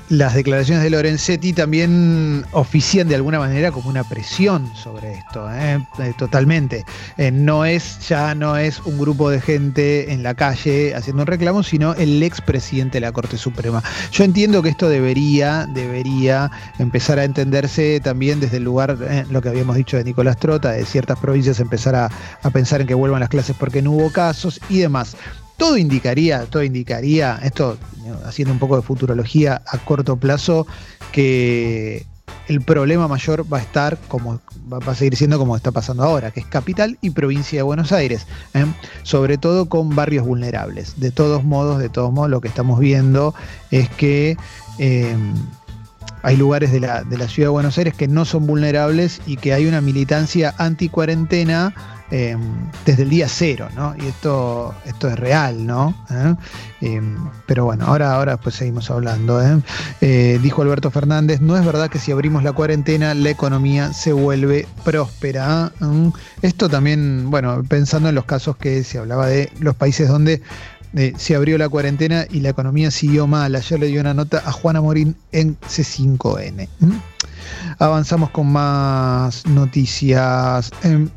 las 0.09 0.35
declaraciones 0.35 0.85
de 0.85 0.91
Lorenzetti 0.91 1.53
también 1.53 2.45
ofician 2.53 3.09
de 3.09 3.17
alguna 3.17 3.39
manera 3.39 3.73
como 3.73 3.91
una 3.91 4.05
presión 4.05 4.71
sobre 4.75 5.15
esto, 5.15 5.51
¿eh? 5.53 5.85
Eh, 5.99 6.13
totalmente. 6.17 6.85
Eh, 7.17 7.31
no 7.31 7.65
es, 7.65 8.07
ya 8.09 8.35
no 8.35 8.57
es 8.57 8.81
un 8.85 8.99
grupo 8.99 9.31
de 9.31 9.41
gente 9.41 10.13
en 10.13 10.23
la 10.23 10.35
calle 10.35 10.95
haciendo 10.95 11.23
un 11.23 11.27
reclamo, 11.27 11.63
sino 11.63 11.95
el 11.95 12.23
expresidente 12.23 12.97
de 12.97 13.01
la 13.01 13.13
Corte 13.13 13.37
Suprema. 13.37 13.83
Yo 14.13 14.25
entiendo 14.25 14.63
que 14.63 14.69
esto 14.69 14.89
debería, 14.89 15.67
debería 15.73 16.51
empezar 16.79 17.19
a 17.19 17.25
entenderse 17.25 18.01
también 18.01 18.39
desde 18.39 18.59
el 18.59 18.65
lugar, 18.65 18.97
lo 19.31 19.43
que 19.43 19.49
habíamos 19.49 19.77
dicho 19.77 19.97
de 19.97 20.05
Nicolás 20.05 20.37
Trota, 20.37 20.73
de 20.73 20.85
ciertas 20.85 21.19
provincias 21.19 21.59
empezar 21.59 21.95
a, 21.95 22.11
a 22.43 22.51
pensar 22.51 22.81
en 22.81 22.87
que 22.87 22.95
vuelvan 22.95 23.21
las 23.21 23.29
clases 23.29 23.57
porque 23.59 23.83
no 23.83 23.93
hubo 23.93 24.13
casos 24.13 24.61
y 24.69 24.79
demás. 24.79 25.17
Todo 25.57 25.79
indicaría, 25.79 26.45
todo 26.45 26.63
indicaría, 26.63 27.39
esto 27.43 27.79
haciendo 28.25 28.53
un 28.53 28.59
poco 28.59 28.77
de 28.77 28.83
futurología 28.83 29.63
a 29.67 29.79
corto 29.79 30.17
plazo, 30.17 30.67
que 31.13 32.07
el 32.49 32.61
problema 32.61 33.09
mayor 33.09 33.51
va 33.53 33.59
a 33.59 33.61
estar 33.61 33.99
como 34.09 34.41
va 34.73 34.93
a 34.93 34.95
seguir 34.95 35.17
siendo 35.17 35.39
como 35.39 35.57
está 35.57 35.73
pasando 35.73 36.05
ahora, 36.05 36.31
que 36.31 36.41
es 36.41 36.47
capital 36.47 36.99
y 37.01 37.11
provincia 37.11 37.59
de 37.59 37.63
Buenos 37.63 37.93
Aires, 37.93 38.27
¿eh? 38.55 38.65
sobre 39.03 39.39
todo 39.39 39.67
con 39.67 39.95
barrios 39.95 40.25
vulnerables. 40.25 40.99
De 41.01 41.11
todos 41.11 41.45
modos, 41.45 41.79
de 41.79 41.89
todos 41.89 42.13
modos, 42.13 42.31
lo 42.31 42.41
que 42.41 42.49
estamos 42.49 42.79
viendo 42.79 43.35
es 43.71 43.89
que 43.91 44.37
eh, 44.79 45.17
hay 46.23 46.37
lugares 46.37 46.73
de 46.73 46.81
la, 46.81 47.03
de 47.03 47.19
la 47.19 47.29
ciudad 47.29 47.47
de 47.47 47.53
Buenos 47.53 47.79
Aires 47.79 47.95
que 47.95 48.09
no 48.09 48.25
son 48.25 48.47
vulnerables 48.47 49.21
y 49.27 49.37
que 49.37 49.53
hay 49.53 49.67
una 49.67 49.81
militancia 49.81 50.55
anti 50.59 50.89
Em, 52.11 52.71
desde 52.85 53.03
el 53.03 53.11
día 53.11 53.29
cero, 53.29 53.69
¿no? 53.75 53.97
Y 53.99 54.07
esto, 54.07 54.73
esto 54.85 55.09
es 55.09 55.19
real, 55.19 55.67
¿no? 55.67 55.93
¿Eh? 56.09 56.35
Em, 56.83 57.17
pero 57.47 57.65
bueno, 57.65 57.85
ahora, 57.87 58.15
ahora 58.15 58.37
pues 58.37 58.55
seguimos 58.55 58.89
hablando. 58.93 59.43
¿eh? 59.43 59.61
Eh, 60.01 60.39
dijo 60.41 60.63
Alberto 60.63 60.93
Fernández, 60.93 61.41
no 61.41 61.57
es 61.57 61.65
verdad 61.67 61.91
que 61.91 61.99
si 61.99 62.13
abrimos 62.13 62.45
la 62.45 62.53
cuarentena 62.53 63.13
la 63.13 63.31
economía 63.31 63.93
se 63.93 64.13
vuelve 64.13 64.69
próspera. 64.85 65.73
¿Mm? 65.81 66.11
Esto 66.43 66.69
también, 66.69 67.29
bueno, 67.29 67.65
pensando 67.69 68.09
en 68.09 68.15
los 68.15 68.25
casos 68.25 68.57
que 68.57 68.85
se 68.85 68.99
hablaba 68.99 69.27
de 69.27 69.51
los 69.59 69.75
países 69.75 70.09
donde 70.09 70.43
se 71.19 71.35
abrió 71.35 71.59
la 71.59 71.69
cuarentena 71.69 72.25
y 72.31 72.41
la 72.41 72.51
economía 72.51 72.93
siguió 72.93 73.27
mal. 73.27 73.55
Ayer 73.57 73.81
le 73.81 73.89
dio 73.89 74.01
una 74.01 74.15
nota 74.15 74.43
a 74.47 74.53
Juana 74.53 74.81
Morín 74.81 75.17
en 75.33 75.59
C5N. 75.59 76.69
¿Mm? 76.79 76.93
Avanzamos 77.81 78.31
con 78.31 78.47
más 78.47 79.45
noticias. 79.47 80.71
Em, 80.85 81.11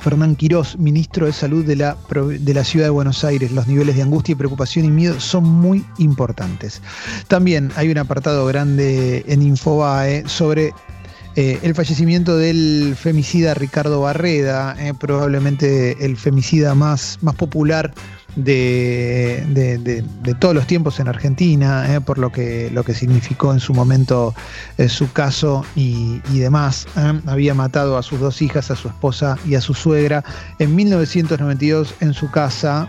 Fernán 0.00 0.36
Quirós, 0.36 0.78
ministro 0.78 1.26
de 1.26 1.32
Salud 1.32 1.64
de 1.64 1.76
la, 1.76 1.96
de 2.38 2.54
la 2.54 2.64
Ciudad 2.64 2.86
de 2.86 2.90
Buenos 2.90 3.24
Aires. 3.24 3.52
Los 3.52 3.66
niveles 3.66 3.96
de 3.96 4.02
angustia 4.02 4.36
preocupación 4.36 4.84
y 4.84 4.90
miedo 4.90 5.20
son 5.20 5.44
muy 5.44 5.84
importantes. 5.98 6.82
También 7.28 7.70
hay 7.76 7.90
un 7.90 7.98
apartado 7.98 8.46
grande 8.46 9.24
en 9.26 9.42
Infobae 9.42 10.28
sobre 10.28 10.72
eh, 11.36 11.58
el 11.62 11.74
fallecimiento 11.74 12.38
del 12.38 12.96
femicida 12.98 13.52
Ricardo 13.52 14.00
Barreda, 14.00 14.74
eh, 14.78 14.94
probablemente 14.98 16.04
el 16.04 16.16
femicida 16.16 16.74
más, 16.74 17.18
más 17.20 17.34
popular 17.34 17.92
de, 18.36 20.04
todos 20.38 20.54
los 20.54 20.66
tiempos 20.66 21.00
en 21.00 21.08
Argentina, 21.08 21.94
eh, 21.94 22.00
por 22.00 22.18
lo 22.18 22.30
que, 22.30 22.70
lo 22.70 22.84
que 22.84 22.94
significó 22.94 23.52
en 23.52 23.60
su 23.60 23.74
momento 23.74 24.34
eh, 24.78 24.88
su 24.88 25.10
caso 25.12 25.64
y, 25.74 26.20
demás. 26.30 26.86
Eh. 26.96 27.20
Había 27.26 27.54
matado 27.54 27.96
a 27.96 28.02
sus 28.02 28.20
dos 28.20 28.40
hijas, 28.42 28.70
a 28.70 28.76
su 28.76 28.88
esposa 28.88 29.38
y 29.46 29.54
a 29.54 29.60
su 29.60 29.74
suegra 29.74 30.22
en 30.58 30.76
1992 30.76 31.94
en 32.00 32.14
su 32.14 32.30
casa 32.30 32.88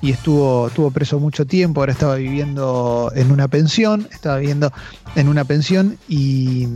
y 0.00 0.12
estuvo, 0.12 0.68
estuvo 0.68 0.90
preso 0.90 1.18
mucho 1.18 1.46
tiempo, 1.46 1.80
ahora 1.80 1.92
estaba 1.92 2.14
viviendo 2.14 3.12
en 3.14 3.32
una 3.32 3.48
pensión, 3.48 4.08
estaba 4.12 4.38
viviendo 4.38 4.72
en 5.16 5.28
una 5.28 5.44
pensión 5.44 5.98
y... 6.08 6.68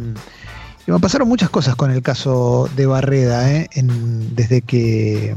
pasaron 1.01 1.29
muchas 1.29 1.51
cosas 1.51 1.77
con 1.77 1.91
el 1.91 2.03
caso 2.03 2.69
de 2.75 2.87
Barreda, 2.87 3.67
desde 4.35 4.63
que, 4.63 5.37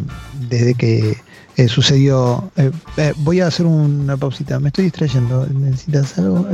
desde 0.50 0.74
que 0.74 1.18
eh, 1.58 1.68
sucedió. 1.68 2.52
Eh, 2.56 2.72
eh, 2.98 3.14
voy 3.18 3.42
a 3.42 3.48
hacer 3.48 3.66
una 3.66 4.16
pausita, 4.16 4.60
me 4.60 4.68
estoy 4.68 4.86
distrayendo. 4.86 5.46
¿Necesitas 5.48 6.18
algo? 6.18 6.48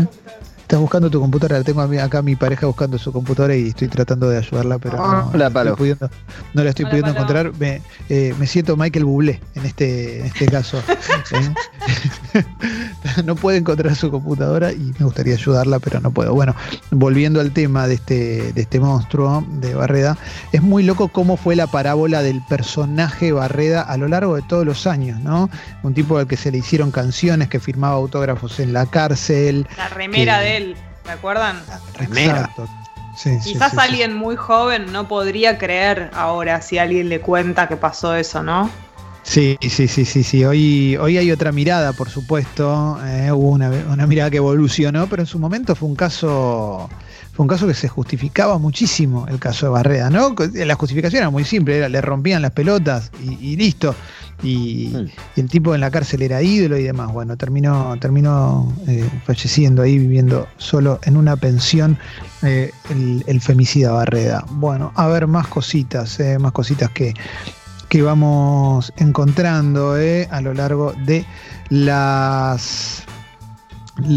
Estás 0.63 0.79
buscando 0.79 1.09
tu 1.09 1.19
computadora, 1.19 1.61
tengo 1.63 1.81
acá 1.81 2.19
a 2.19 2.21
mi 2.21 2.35
pareja 2.35 2.65
buscando 2.65 2.97
su 2.97 3.11
computadora 3.11 3.55
y 3.55 3.67
estoy 3.67 3.89
tratando 3.89 4.29
de 4.29 4.37
ayudarla, 4.37 4.79
pero 4.79 4.97
no, 4.97 5.31
la 5.37 5.47
estoy 5.47 5.75
pudiendo, 5.75 6.09
no 6.53 6.63
la 6.63 6.69
estoy 6.69 6.85
pudiendo 6.85 7.11
encontrar. 7.11 7.51
Me, 7.59 7.81
me, 8.09 8.47
siento 8.47 8.77
Michael 8.77 9.05
Bublé 9.05 9.41
en 9.55 9.65
este, 9.65 10.21
en 10.21 10.25
este 10.27 10.45
caso. 10.47 10.81
no 13.25 13.35
puede 13.35 13.57
encontrar 13.57 13.95
su 13.95 14.09
computadora 14.09 14.71
y 14.71 14.93
me 14.97 15.05
gustaría 15.05 15.33
ayudarla, 15.35 15.79
pero 15.79 15.99
no 15.99 16.11
puedo. 16.11 16.33
Bueno, 16.33 16.55
volviendo 16.91 17.39
al 17.39 17.51
tema 17.51 17.87
de 17.87 17.95
este, 17.95 18.53
de 18.53 18.61
este 18.61 18.79
monstruo 18.79 19.45
de 19.47 19.75
Barreda, 19.75 20.17
es 20.51 20.61
muy 20.61 20.83
loco 20.83 21.09
cómo 21.09 21.37
fue 21.37 21.55
la 21.55 21.67
parábola 21.67 22.23
del 22.23 22.41
personaje 22.47 23.31
Barreda 23.31 23.81
a 23.81 23.97
lo 23.97 24.07
largo 24.07 24.35
de 24.35 24.41
todos 24.43 24.65
los 24.65 24.87
años, 24.87 25.19
¿no? 25.19 25.49
Un 25.83 25.93
tipo 25.93 26.17
al 26.17 26.27
que 26.27 26.37
se 26.37 26.51
le 26.51 26.59
hicieron 26.59 26.91
canciones, 26.91 27.49
que 27.49 27.59
firmaba 27.59 27.95
autógrafos 27.95 28.59
en 28.59 28.73
la 28.73 28.85
cárcel. 28.85 29.67
La 29.77 29.89
remera 29.89 30.39
de 30.39 30.52
él, 30.57 30.75
¿me 31.05 31.11
acuerdan? 31.11 31.61
Remera. 31.95 32.49
Quizás 33.43 33.77
alguien 33.77 34.15
muy 34.15 34.35
joven 34.35 34.91
no 34.91 35.07
podría 35.07 35.57
creer 35.57 36.09
ahora 36.13 36.61
si 36.61 36.79
alguien 36.79 37.09
le 37.09 37.19
cuenta 37.19 37.67
que 37.67 37.77
pasó 37.77 38.15
eso, 38.15 38.41
¿no? 38.41 38.69
Sí, 39.23 39.57
sí, 39.61 39.87
sí, 39.87 40.05
sí, 40.05 40.23
sí. 40.23 40.43
Hoy, 40.43 40.97
hoy 40.97 41.17
hay 41.17 41.31
otra 41.31 41.51
mirada, 41.51 41.93
por 41.93 42.09
supuesto. 42.09 42.99
Eh, 43.05 43.31
hubo 43.31 43.49
una, 43.51 43.69
mirada 44.05 44.29
que 44.29 44.37
evolucionó, 44.37 45.07
pero 45.07 45.21
en 45.21 45.25
su 45.25 45.39
momento 45.39 45.75
fue 45.75 45.87
un 45.87 45.95
caso, 45.95 46.89
fue 47.31 47.43
un 47.43 47.47
caso 47.47 47.65
que 47.65 47.73
se 47.73 47.87
justificaba 47.87 48.57
muchísimo 48.57 49.25
el 49.27 49.39
caso 49.39 49.67
de 49.67 49.71
Barreda, 49.71 50.09
¿no? 50.09 50.35
La 50.53 50.75
justificación 50.75 51.21
era 51.21 51.29
muy 51.29 51.45
simple, 51.45 51.87
le 51.87 52.01
rompían 52.01 52.41
las 52.41 52.51
pelotas 52.51 53.11
y, 53.23 53.55
listo. 53.55 53.95
Y, 54.43 54.93
el 55.35 55.49
tipo 55.49 55.73
en 55.73 55.81
la 55.81 55.89
cárcel 55.89 56.21
era 56.21 56.41
ídolo 56.41 56.77
y 56.77 56.83
demás. 56.83 57.11
Bueno, 57.11 57.37
terminó, 57.37 57.95
terminó 57.99 58.71
eh, 58.87 59.09
falleciendo 59.25 59.81
ahí, 59.81 59.97
viviendo 59.97 60.47
solo 60.57 60.99
en 61.03 61.17
una 61.17 61.35
pensión, 61.35 61.97
eh, 62.41 62.71
el, 62.89 63.23
el, 63.27 63.41
femicida 63.41 63.91
Barreda. 63.91 64.45
Bueno, 64.51 64.91
a 64.95 65.07
ver 65.07 65.27
más 65.27 65.47
cositas, 65.47 66.19
más 66.39 66.51
cositas 66.51 66.89
que 66.91 67.13
que 67.93 68.01
vamos 68.01 68.91
encontrando 68.97 69.99
eh, 69.99 70.27
a 70.31 70.41
lo 70.41 70.55
largo 70.55 70.93
de 71.05 71.27
las, 71.69 73.03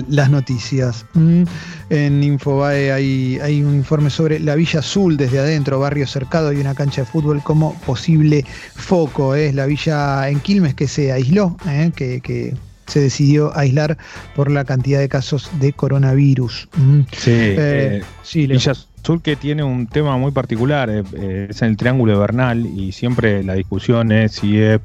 las 0.09 0.30
noticias. 0.30 1.04
Mm, 1.14 1.42
en 1.90 2.23
Infobae 2.23 2.92
hay, 2.92 3.38
hay, 3.42 3.62
un 3.62 3.75
informe 3.75 4.11
sobre 4.11 4.40
la 4.40 4.54
Villa 4.54 4.80
Azul 4.80 5.16
desde 5.16 5.38
adentro, 5.38 5.80
barrio 5.80 6.06
cercado 6.06 6.52
y 6.52 6.56
una 6.56 6.75
cancha 6.75 7.02
de 7.02 7.06
fútbol 7.06 7.42
como 7.42 7.75
posible 7.80 8.45
foco. 8.75 9.35
Es 9.35 9.54
la 9.54 9.66
villa 9.66 10.28
en 10.28 10.40
Quilmes 10.40 10.75
que 10.75 10.88
se 10.88 11.12
aisló, 11.12 11.56
eh, 11.68 11.90
que, 11.95 12.54
se 12.87 13.00
decidió 13.00 13.56
aislar 13.56 13.99
por 14.37 14.49
la 14.49 14.64
cantidad 14.64 15.00
de 15.00 15.09
casos 15.09 15.50
de 15.59 15.73
coronavirus. 15.73 16.68
Mm. 16.76 17.00
Sí, 17.11 17.33
eh, 17.35 18.02
sí 18.23 18.47
Villa 18.47 18.73
Azul 18.73 18.87
que 19.23 19.37
tiene 19.37 19.62
un 19.62 19.87
tema 19.87 20.16
muy 20.16 20.33
particular, 20.33 20.90
eh, 20.90 21.02
eh, 21.16 21.47
es 21.50 21.62
en 21.62 21.68
el 21.68 21.76
Triángulo 21.76 22.18
Bernal 22.18 22.66
y 22.66 22.92
siempre 22.92 23.42
la 23.45 23.54
discusión 23.54 24.11
es 24.11 24.33
si 24.33 24.59
es 24.59 24.80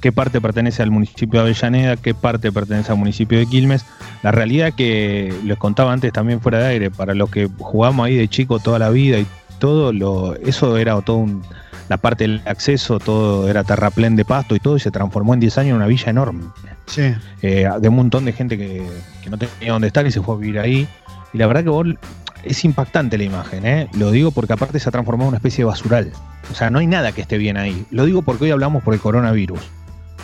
qué 0.00 0.12
parte 0.12 0.40
pertenece 0.40 0.82
al 0.82 0.90
municipio 0.90 1.40
de 1.40 1.50
Avellaneda, 1.50 1.96
qué 1.96 2.14
parte 2.14 2.50
pertenece 2.50 2.92
al 2.92 2.98
municipio 2.98 3.38
de 3.38 3.46
Quilmes. 3.46 3.84
La 4.22 4.32
realidad 4.32 4.72
que 4.72 5.34
les 5.44 5.58
contaba 5.58 5.92
antes 5.92 6.12
también 6.12 6.40
fuera 6.40 6.58
de 6.58 6.66
aire, 6.66 6.90
para 6.90 7.14
los 7.14 7.30
que 7.30 7.48
jugamos 7.58 8.06
ahí 8.06 8.16
de 8.16 8.28
chico 8.28 8.58
toda 8.58 8.78
la 8.78 8.90
vida 8.90 9.18
y 9.18 9.26
todo, 9.58 9.92
lo, 9.92 10.34
eso 10.36 10.76
era 10.78 11.00
todo 11.02 11.26
la 11.88 11.96
parte 11.96 12.24
del 12.24 12.40
acceso, 12.46 13.00
todo 13.00 13.48
era 13.48 13.64
terraplén 13.64 14.14
de 14.14 14.24
pasto 14.24 14.54
y 14.54 14.60
todo, 14.60 14.76
y 14.76 14.80
se 14.80 14.92
transformó 14.92 15.34
en 15.34 15.40
10 15.40 15.58
años 15.58 15.70
en 15.70 15.76
una 15.76 15.86
villa 15.86 16.10
enorme. 16.10 16.44
Sí. 16.86 17.12
Eh, 17.42 17.68
de 17.80 17.88
un 17.88 17.96
montón 17.96 18.24
de 18.24 18.32
gente 18.32 18.56
que, 18.56 18.86
que, 19.22 19.28
no 19.30 19.36
tenía 19.36 19.72
dónde 19.72 19.88
estar 19.88 20.06
y 20.06 20.12
se 20.12 20.22
fue 20.22 20.36
a 20.36 20.38
vivir 20.38 20.60
ahí. 20.60 20.88
Y 21.32 21.38
la 21.38 21.48
verdad 21.48 21.64
que 21.64 21.70
vos 21.70 21.86
es 22.44 22.64
impactante 22.64 23.18
la 23.18 23.24
imagen, 23.24 23.66
¿eh? 23.66 23.88
Lo 23.98 24.10
digo 24.12 24.30
porque 24.30 24.52
aparte 24.52 24.78
se 24.78 24.88
ha 24.88 24.92
transformado 24.92 25.26
en 25.26 25.28
una 25.30 25.36
especie 25.38 25.64
de 25.64 25.68
basural. 25.68 26.12
O 26.50 26.54
sea, 26.54 26.70
no 26.70 26.78
hay 26.78 26.86
nada 26.86 27.12
que 27.12 27.22
esté 27.22 27.38
bien 27.38 27.56
ahí. 27.56 27.84
Lo 27.90 28.04
digo 28.04 28.22
porque 28.22 28.44
hoy 28.44 28.50
hablamos 28.50 28.82
por 28.82 28.94
el 28.94 29.00
coronavirus. 29.00 29.60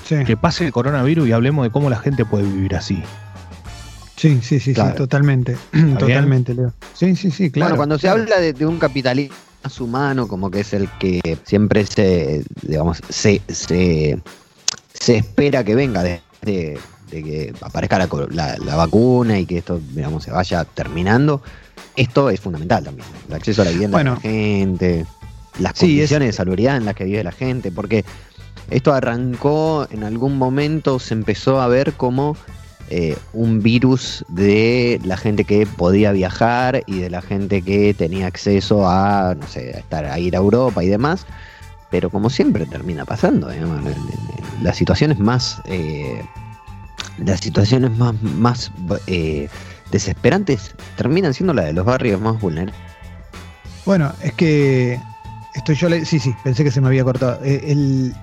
Que 0.08 0.36
pase 0.36 0.66
el 0.66 0.72
coronavirus 0.72 1.28
y 1.28 1.32
hablemos 1.32 1.64
de 1.64 1.70
cómo 1.70 1.90
la 1.90 1.98
gente 1.98 2.24
puede 2.24 2.44
vivir 2.44 2.76
así. 2.76 3.02
Sí, 4.16 4.40
sí, 4.42 4.60
sí, 4.60 4.74
sí, 4.74 4.82
totalmente. 4.96 5.56
Totalmente, 5.98 6.54
Leo. 6.54 6.72
Sí, 6.94 7.16
sí, 7.16 7.30
sí, 7.30 7.50
claro. 7.50 7.70
Bueno, 7.70 7.76
cuando 7.76 7.98
se 7.98 8.08
habla 8.08 8.40
de, 8.40 8.66
un 8.66 8.78
capitalismo 8.78 9.36
más 9.62 9.80
humano, 9.80 10.26
como 10.26 10.50
que 10.50 10.60
es 10.60 10.72
el 10.72 10.88
que 10.98 11.38
siempre 11.44 11.84
se, 11.84 12.42
digamos, 12.62 13.02
se, 13.10 13.42
se, 13.48 14.18
espera 15.06 15.64
que 15.64 15.74
venga 15.74 16.02
de, 16.02 16.22
que 17.10 17.52
aparezca 17.60 17.98
la, 17.98 18.56
la, 18.58 18.76
vacuna 18.76 19.38
y 19.38 19.44
que 19.44 19.58
esto, 19.58 19.80
digamos, 19.92 20.24
se 20.24 20.30
vaya 20.30 20.64
terminando, 20.64 21.42
esto 21.94 22.30
es 22.30 22.40
fundamental 22.40 22.84
también. 22.84 23.06
El 23.28 23.34
acceso 23.34 23.62
a 23.62 23.64
la 23.66 23.70
vivienda 23.72 23.98
de 23.98 24.04
la 24.04 24.16
gente, 24.16 25.06
las 25.58 25.74
condiciones 25.74 26.28
de 26.28 26.32
salubridad 26.32 26.76
en 26.78 26.86
las 26.86 26.94
que 26.94 27.04
vive 27.04 27.22
la 27.22 27.32
gente, 27.32 27.70
porque 27.70 28.04
esto 28.70 28.92
arrancó 28.92 29.86
en 29.90 30.04
algún 30.04 30.38
momento, 30.38 30.98
se 30.98 31.14
empezó 31.14 31.60
a 31.60 31.68
ver 31.68 31.92
como 31.92 32.36
eh, 32.88 33.16
un 33.32 33.62
virus 33.62 34.24
de 34.28 35.00
la 35.04 35.16
gente 35.16 35.44
que 35.44 35.66
podía 35.66 36.12
viajar 36.12 36.84
y 36.86 37.00
de 37.00 37.10
la 37.10 37.20
gente 37.20 37.62
que 37.62 37.94
tenía 37.94 38.28
acceso 38.28 38.88
a, 38.88 39.34
no 39.34 39.46
sé, 39.48 39.72
a, 39.74 39.78
estar, 39.78 40.04
a 40.04 40.18
ir 40.20 40.36
a 40.36 40.38
Europa 40.38 40.84
y 40.84 40.88
demás. 40.88 41.26
Pero 41.90 42.10
como 42.10 42.30
siempre 42.30 42.66
termina 42.66 43.04
pasando, 43.04 43.48
las 44.62 44.76
situaciones 44.76 45.18
más, 45.18 45.60
eh, 45.66 46.22
las 47.18 47.40
situaciones 47.40 47.96
más, 47.96 48.20
más 48.22 48.72
eh, 49.06 49.48
desesperantes 49.90 50.74
terminan 50.96 51.34
siendo 51.34 51.54
las 51.54 51.66
de 51.66 51.72
los 51.72 51.84
barrios 51.84 52.20
más 52.20 52.40
vulnerables. 52.40 52.74
Bueno, 53.84 54.12
es 54.22 54.32
que 54.32 55.00
estoy 55.54 55.76
yo, 55.76 55.88
sí, 56.04 56.18
sí, 56.18 56.34
pensé 56.42 56.64
que 56.64 56.70
se 56.70 56.80
me 56.80 56.88
había 56.88 57.04
cortado. 57.04 57.40
El, 57.42 58.14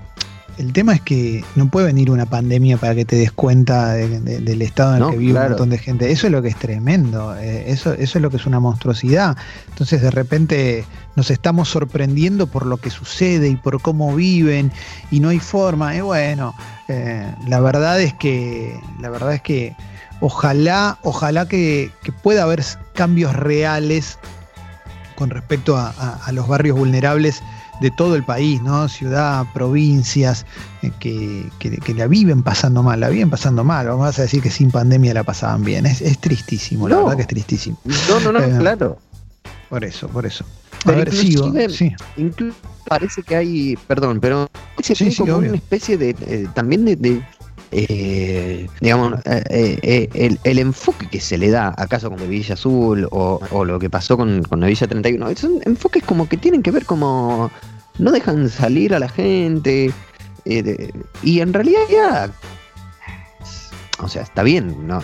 el 0.58 0.74
tema 0.74 0.94
es 0.94 1.02
que 1.02 1.44
no 1.56 1.68
puede 1.68 1.88
venir 1.88 2.12
una 2.12 2.26
pandemia 2.26 2.78
para 2.78 2.94
que 2.96 3.06
te 3.06 3.16
des 3.16 3.32
cuenta 3.32 3.94
del 3.94 4.62
estado 4.62 4.98
en 4.98 5.04
el 5.04 5.10
que 5.12 5.18
vive 5.18 5.40
un 5.40 5.50
montón 5.50 5.70
de 5.70 5.78
gente. 5.78 6.12
Eso 6.12 6.28
es 6.28 6.32
lo 6.32 6.42
que 6.42 6.50
es 6.50 6.58
tremendo. 6.58 7.36
Eh, 7.38 7.72
eso, 7.72 7.94
eso 7.94 8.18
es 8.18 8.22
lo 8.22 8.30
que 8.30 8.38
es 8.38 8.46
una 8.46 8.60
monstruosidad. 8.60 9.36
Entonces, 9.70 10.02
de 10.02 10.12
repente, 10.12 10.86
nos 11.16 11.32
estamos 11.32 11.70
sorprendiendo 11.70 12.48
por 12.48 12.66
lo 12.66 12.78
que 12.78 12.90
sucede 12.90 13.50
y 13.50 13.56
por 13.56 13.82
cómo 13.82 14.16
viven 14.16 14.72
y 15.12 15.20
no 15.20 15.30
hay 15.30 15.40
forma. 15.40 15.96
Y 15.96 16.02
bueno, 16.02 16.56
eh, 16.88 17.34
la 17.48 17.60
verdad 17.60 18.00
es 18.02 18.14
que, 18.14 18.80
la 19.00 19.10
verdad 19.10 19.34
es 19.34 19.42
que 19.42 19.76
ojalá, 20.20 21.00
ojalá 21.02 21.48
que, 21.48 21.92
pueda 22.22 22.44
haber 22.44 22.64
cambios 22.94 23.36
reales 23.36 24.20
con 25.16 25.30
respecto 25.30 25.78
a 25.78 26.32
los 26.32 26.48
barrios 26.48 26.78
vulnerables 26.78 27.42
de 27.82 27.92
todo 27.92 28.16
el 28.16 28.24
país, 28.24 28.62
¿no? 28.62 28.88
Ciudad, 28.88 29.46
provincias, 29.54 30.46
eh, 30.82 30.92
que, 31.00 31.94
la 31.94 32.08
viven 32.08 32.44
pasando 32.44 32.84
mal, 32.84 33.00
la 33.00 33.10
viven 33.10 33.30
pasando 33.30 33.64
mal. 33.64 33.88
Vamos 33.88 34.18
a 34.18 34.22
decir 34.22 34.42
que 34.42 34.50
sin 34.50 34.72
pandemia 34.72 35.14
la 35.14 35.24
pasaban 35.24 35.64
bien. 35.64 35.86
Es, 35.86 36.18
tristísimo, 36.20 36.88
la 36.88 36.98
verdad 36.98 37.16
que 37.16 37.22
es 37.24 37.28
tristísimo. 37.28 37.78
No, 38.10 38.20
no, 38.20 38.32
no, 38.32 38.40
eh, 38.40 38.56
claro. 38.60 38.98
Por 39.70 39.84
eso, 39.84 40.08
por 40.08 40.26
eso. 40.26 40.46
A 40.86 40.92
ver, 40.92 41.12
sigo. 41.12 41.52
Sí. 41.70 41.94
Incluso 42.18 42.58
parece 42.88 43.24
que 43.24 43.36
hay, 43.36 43.78
perdón, 43.88 44.20
pero 44.20 44.50
sí, 44.82 45.16
como 45.16 45.38
una 45.38 45.56
especie 45.56 45.98
de, 45.98 46.16
eh, 46.22 46.48
también 46.54 46.86
de, 46.86 47.24
digamos, 48.82 49.20
el, 49.26 50.60
enfoque 50.60 51.08
que 51.08 51.20
se 51.20 51.38
le 51.38 51.50
da, 51.50 51.74
acaso 51.78 52.10
con 52.10 52.20
la 52.20 52.26
Villa 52.26 52.54
Azul 52.54 53.08
o, 53.12 53.66
lo 53.66 53.80
que 53.80 53.90
pasó 53.90 54.18
con, 54.18 54.44
con 54.44 54.60
la 54.60 54.68
Villa 54.68 54.88
31, 54.88 55.36
son 55.36 55.60
enfoques 55.66 56.04
como 56.04 56.30
que 56.30 56.38
tienen 56.38 56.62
que 56.62 56.72
ver 56.72 56.86
como 56.86 57.52
no 58.00 58.12
dejan 58.12 58.50
salir 58.50 58.94
a 58.94 59.00
la 59.00 59.10
gente. 59.10 59.92
Eh, 60.46 60.92
y 61.22 61.40
en 61.40 61.54
realidad. 61.54 62.32
O 64.00 64.10
sea, 64.10 64.24
está 64.24 64.44
bien, 64.44 64.88
no, 64.88 65.02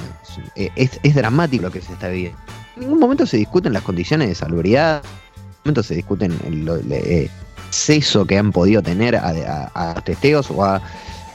es, 0.56 1.16
dramático 1.16 1.64
lo 1.64 1.72
que 1.72 1.82
se 1.82 1.94
está 1.94 2.10
viendo. 2.10 2.38
En 2.76 2.82
ningún 2.82 3.00
momento 3.00 3.26
se 3.26 3.38
discuten 3.38 3.72
las 3.72 3.84
condiciones 3.84 4.28
de 4.28 4.36
salubridad, 4.36 5.02
en 5.04 5.42
ningún 5.42 5.62
momento 5.64 5.84
se 5.84 5.96
discuten 5.96 6.34
el, 6.46 7.30
acceso 7.68 8.26
que 8.26 8.38
han 8.38 8.52
podido 8.52 8.82
tener 8.82 9.16
a, 9.16 10.02
testeos 10.04 10.50
o 10.50 10.66
a, 10.66 10.82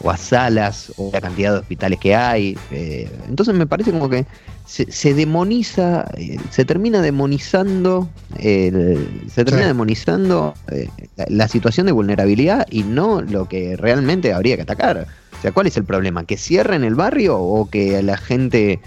o 0.04 0.11
a, 0.11 0.16
salas 0.16 0.92
o 0.96 1.11
la 1.12 1.20
cantidad 1.20 1.52
de 1.52 1.58
hospitales 1.61 1.99
que 1.99 2.14
hay. 2.14 2.58
Eh, 2.70 3.11
entonces 3.28 3.54
me 3.54 3.66
parece 3.66 3.90
como 3.90 4.08
que 4.08 4.26
se, 4.66 5.14
demoniza, 5.14 6.06
eh, 6.17 6.38
se 6.50 6.64
termina 6.64 7.00
demonizando, 7.00 8.08
se 8.38 9.45
termina 9.45 9.67
demonizando 9.67 10.54
eh, 10.71 10.88
la, 11.28 11.49
situación 11.49 11.86
de 11.86 11.93
vulnerabilidad 11.93 12.67
y 12.71 12.82
no 12.82 13.21
lo 13.23 13.49
que 13.49 13.76
realmente 13.76 14.32
habría 14.32 14.56
que 14.56 14.62
atacar. 14.62 15.06
O 15.38 15.43
sea, 15.43 15.52
¿cuál 15.52 15.67
es 15.67 15.76
el 15.76 15.84
problema? 15.84 16.25
¿Que 16.25 16.36
cierren 16.36 16.84
el 16.84 16.95
barrio 16.95 17.38
o 17.38 17.69
que 17.69 18.02
la 18.02 18.17
gente 18.17 18.80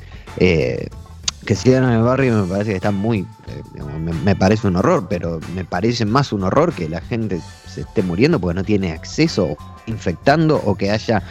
que 1.48 1.56
cierren 1.56 1.90
el 1.90 2.04
barrio 2.04 2.44
me 2.44 2.48
parece 2.48 2.72
que 2.72 2.76
está 2.76 2.92
muy, 2.92 3.26
me, 4.24 4.36
parece 4.36 4.68
un 4.68 4.76
horror, 4.76 5.08
pero 5.10 5.40
me 5.56 5.64
parece 5.64 6.06
más 6.06 6.32
un 6.34 6.44
horror 6.44 6.74
que 6.74 6.90
la 6.90 7.02
gente 7.02 7.42
se 7.74 7.82
esté 7.82 8.04
muriendo 8.04 8.40
porque 8.40 8.56
no 8.56 8.64
tiene 8.64 8.92
acceso, 8.92 9.58
infectando 9.88 10.62
o 10.66 10.76
que 10.76 10.92
haya 10.92 11.24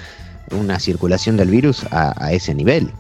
una 0.51 0.81
circulación 0.81 1.37
del 1.37 1.51
virus 1.51 1.85
a 1.91 2.33
ese 2.33 2.55
nivel. 2.55 2.91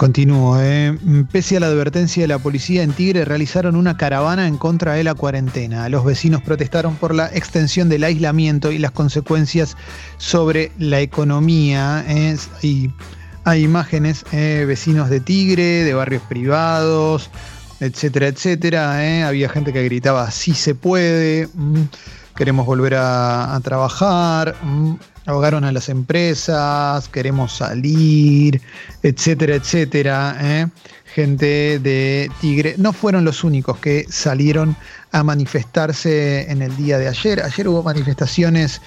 Continúo. 0.00 0.58
Eh. 0.58 0.96
Pese 1.30 1.58
a 1.58 1.60
la 1.60 1.66
advertencia 1.66 2.22
de 2.22 2.28
la 2.28 2.38
policía 2.38 2.82
en 2.82 2.94
Tigre, 2.94 3.26
realizaron 3.26 3.76
una 3.76 3.98
caravana 3.98 4.48
en 4.48 4.56
contra 4.56 4.94
de 4.94 5.04
la 5.04 5.12
cuarentena. 5.14 5.90
Los 5.90 6.06
vecinos 6.06 6.40
protestaron 6.40 6.96
por 6.96 7.14
la 7.14 7.26
extensión 7.26 7.90
del 7.90 8.04
aislamiento 8.04 8.72
y 8.72 8.78
las 8.78 8.92
consecuencias 8.92 9.76
sobre 10.16 10.72
la 10.78 11.00
economía. 11.00 12.02
Eh. 12.08 12.34
Y 12.62 12.90
hay 13.44 13.64
imágenes, 13.64 14.24
eh, 14.32 14.64
vecinos 14.66 15.10
de 15.10 15.20
Tigre, 15.20 15.84
de 15.84 15.94
barrios 15.94 16.22
privados, 16.22 17.30
etcétera, 17.80 18.28
etcétera. 18.28 19.06
Eh. 19.06 19.22
Había 19.22 19.48
gente 19.48 19.72
que 19.72 19.82
gritaba, 19.84 20.30
sí 20.30 20.54
se 20.54 20.74
puede, 20.74 21.48
mm, 21.54 21.82
queremos 22.36 22.66
volver 22.66 22.94
a, 22.96 23.58
trabajar. 23.62 24.56
Mm 24.62 24.94
ahogaron 25.26 25.64
a 25.64 25.72
las 25.72 25.88
empresas, 25.88 27.08
queremos 27.08 27.52
salir, 27.52 28.60
etcétera, 29.02 29.54
etcétera. 29.54 30.36
¿eh? 30.40 30.66
Gente 31.04 31.78
de 31.78 32.30
Tigre, 32.40 32.74
no 32.78 32.92
fueron 32.92 33.24
los 33.24 33.44
únicos 33.44 33.78
que 33.78 34.06
salieron 34.08 34.76
a 35.12 35.22
manifestarse 35.22 36.50
en 36.50 36.62
el 36.62 36.76
día 36.76 36.98
de 36.98 37.08
ayer. 37.08 37.42
Ayer 37.42 37.68
hubo 37.68 37.82
manifestaciones 37.82 38.80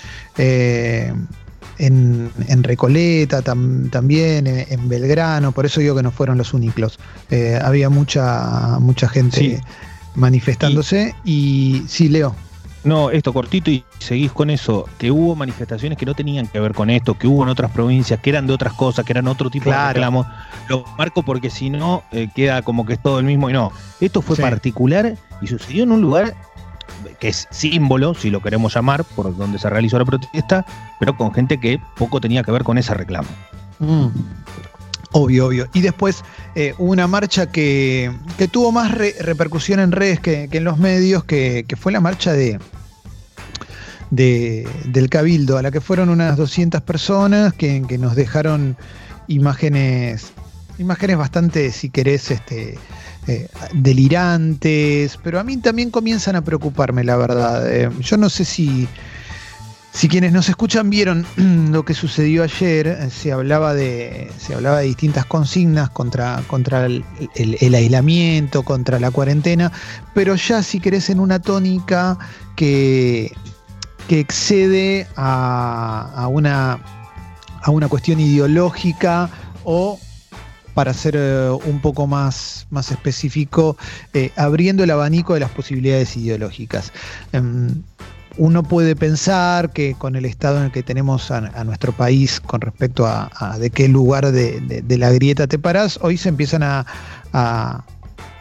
en, 1.77 2.31
Recoleta 2.63 3.41
también, 3.41 4.47
en, 4.47 4.89
Belgrano, 4.89 5.51
por 5.51 5.65
eso 5.65 5.79
digo 5.79 5.95
que 5.95 6.03
no 6.03 6.11
fueron 6.11 6.37
los 6.37 6.53
únicos. 6.53 6.99
Eh, 7.29 7.59
había 7.61 7.89
mucha, 7.89 8.77
mucha 8.79 9.07
gente 9.07 9.61
manifestándose 10.15 11.15
y 11.23 11.83
sí, 11.87 12.09
Leo. 12.09 12.35
No, 12.83 13.11
esto 13.11 13.31
cortito 13.31 13.71
y 13.71 13.85
seguís 13.99 14.33
con 14.33 14.49
eso, 14.49 14.89
que 14.97 15.09
hubo 15.09 15.35
manifestaciones 15.35 15.97
que 15.97 16.05
no 16.05 16.13
tenían 16.15 16.47
que 16.47 16.59
ver 16.59 16.73
con 16.73 16.89
esto, 16.89 17.17
que 17.17 17.27
hubo 17.27 17.43
en 17.43 17.49
otras 17.49 17.71
provincias, 17.71 18.19
que 18.19 18.29
eran 18.29 18.45
de 18.45 18.51
otras 18.53 18.73
cosas, 18.73 19.05
que 19.05 19.13
eran 19.13 19.27
otro 19.27 19.49
tipo 19.49 19.69
de 19.69 19.87
reclamos. 19.87 20.27
Lo 20.67 20.83
marco 20.97 21.23
porque 21.23 21.49
si 21.49 21.69
no, 21.69 22.03
eh, 22.11 22.27
queda 22.35 22.61
como 22.61 22.85
que 22.85 22.93
es 22.93 23.01
todo 23.01 23.19
el 23.19 23.25
mismo 23.25 23.49
y 23.49 23.53
no. 23.53 23.71
Esto 24.01 24.21
fue 24.21 24.35
particular 24.35 25.15
y 25.41 25.47
sucedió 25.47 25.83
en 25.83 25.93
un 25.93 26.01
lugar 26.01 26.35
que 27.19 27.29
es 27.29 27.47
símbolo, 27.51 28.13
si 28.13 28.29
lo 28.29 28.41
queremos 28.41 28.73
llamar, 28.73 29.03
por 29.03 29.35
donde 29.35 29.59
se 29.59 29.69
realizó 29.69 29.99
la 29.99 30.05
protesta, 30.05 30.65
pero 30.99 31.15
con 31.17 31.33
gente 31.33 31.59
que 31.59 31.79
poco 31.97 32.21
tenía 32.21 32.43
que 32.43 32.51
ver 32.51 32.63
con 32.63 32.77
ese 32.77 32.93
reclamo. 32.93 33.29
Mm. 33.79 34.07
Obvio, 35.13 35.47
obvio. 35.47 35.67
Y 35.73 35.81
después 35.81 36.23
eh, 36.55 36.73
una 36.79 37.07
marcha 37.07 37.45
que, 37.51 38.11
tuvo 38.51 38.71
más 38.71 38.91
repercusión 38.91 39.79
en 39.79 39.91
redes 39.91 40.19
que, 40.19 40.49
en 40.51 40.63
los 40.63 40.79
medios, 40.79 41.23
que, 41.23 41.65
fue 41.79 41.91
la 41.91 42.01
marcha 42.01 42.33
de, 42.33 42.59
del 44.09 45.09
Cabildo, 45.09 45.57
a 45.57 45.61
la 45.61 45.69
que 45.69 45.81
fueron 45.81 46.09
unas 46.09 46.35
200 46.35 46.81
personas 46.81 47.53
que, 47.53 47.79
nos 47.99 48.15
dejaron 48.15 48.75
imágenes, 49.27 50.33
imágenes 50.79 51.17
bastante, 51.17 51.71
si 51.71 51.91
querés, 51.91 52.31
este, 52.31 52.79
eh, 53.27 53.47
delirantes, 53.73 55.17
pero 55.23 55.39
a 55.39 55.43
mí 55.43 55.57
también 55.57 55.91
comienzan 55.91 56.35
a 56.35 56.43
preocuparme, 56.43 57.03
la 57.03 57.15
verdad. 57.15 57.71
Eh, 57.71 57.89
yo 58.01 58.17
no 58.17 58.29
sé 58.29 58.45
si 58.45 58.87
si 59.93 60.07
quienes 60.07 60.33
nos 60.33 60.49
escuchan 60.49 60.89
vieron 60.89 61.25
lo 61.71 61.85
que 61.85 61.93
sucedió 61.93 62.43
ayer, 62.43 62.87
eh, 62.87 63.09
se 63.11 63.31
hablaba 63.31 63.73
de, 63.73 64.31
se 64.37 64.55
hablaba 64.55 64.79
de 64.79 64.87
distintas 64.87 65.25
consignas 65.25 65.89
contra, 65.91 66.41
contra 66.47 66.85
el, 66.85 67.05
aislamiento, 67.75 68.63
contra 68.63 68.99
la 68.99 69.11
cuarentena, 69.11 69.71
pero 70.15 70.35
ya 70.35 70.63
si 70.63 70.79
querés 70.79 71.09
en 71.09 71.19
una 71.19 71.39
tónica 71.39 72.17
que, 72.55 73.31
que 74.07 74.19
excede 74.19 75.07
a, 75.15 76.27
una, 76.29 76.79
a 77.61 77.69
una 77.69 77.87
cuestión 77.87 78.19
ideológica 78.19 79.29
o 79.63 79.99
para 80.73 80.93
ser 80.93 81.15
eh, 81.17 81.49
un 81.65 81.79
poco 81.81 82.07
más, 82.07 82.67
más 82.69 82.91
específico, 82.91 83.77
eh, 84.13 84.31
abriendo 84.35 84.83
el 84.83 84.91
abanico 84.91 85.33
de 85.33 85.41
las 85.41 85.51
posibilidades 85.51 86.15
ideológicas. 86.17 86.91
Em, 87.31 87.83
uno 88.37 88.63
puede 88.63 88.95
pensar 88.95 89.71
que 89.71 89.93
con 89.93 90.15
el 90.15 90.25
estado 90.25 90.57
en 90.57 90.63
el 90.65 90.71
que 90.71 90.81
tenemos 90.81 91.29
a, 91.29 91.63
nuestro 91.63 91.91
país 91.91 92.39
con 92.39 92.61
respecto 92.61 93.05
a, 93.05 93.57
de 93.59 93.69
qué 93.69 93.87
lugar 93.87 94.31
de, 94.31 94.83
la 94.97 95.11
grieta 95.11 95.45
te 95.45 95.59
parás, 95.59 95.99
hoy 96.01 96.17
se 96.17 96.29
empiezan 96.29 96.63
a, 96.63 97.85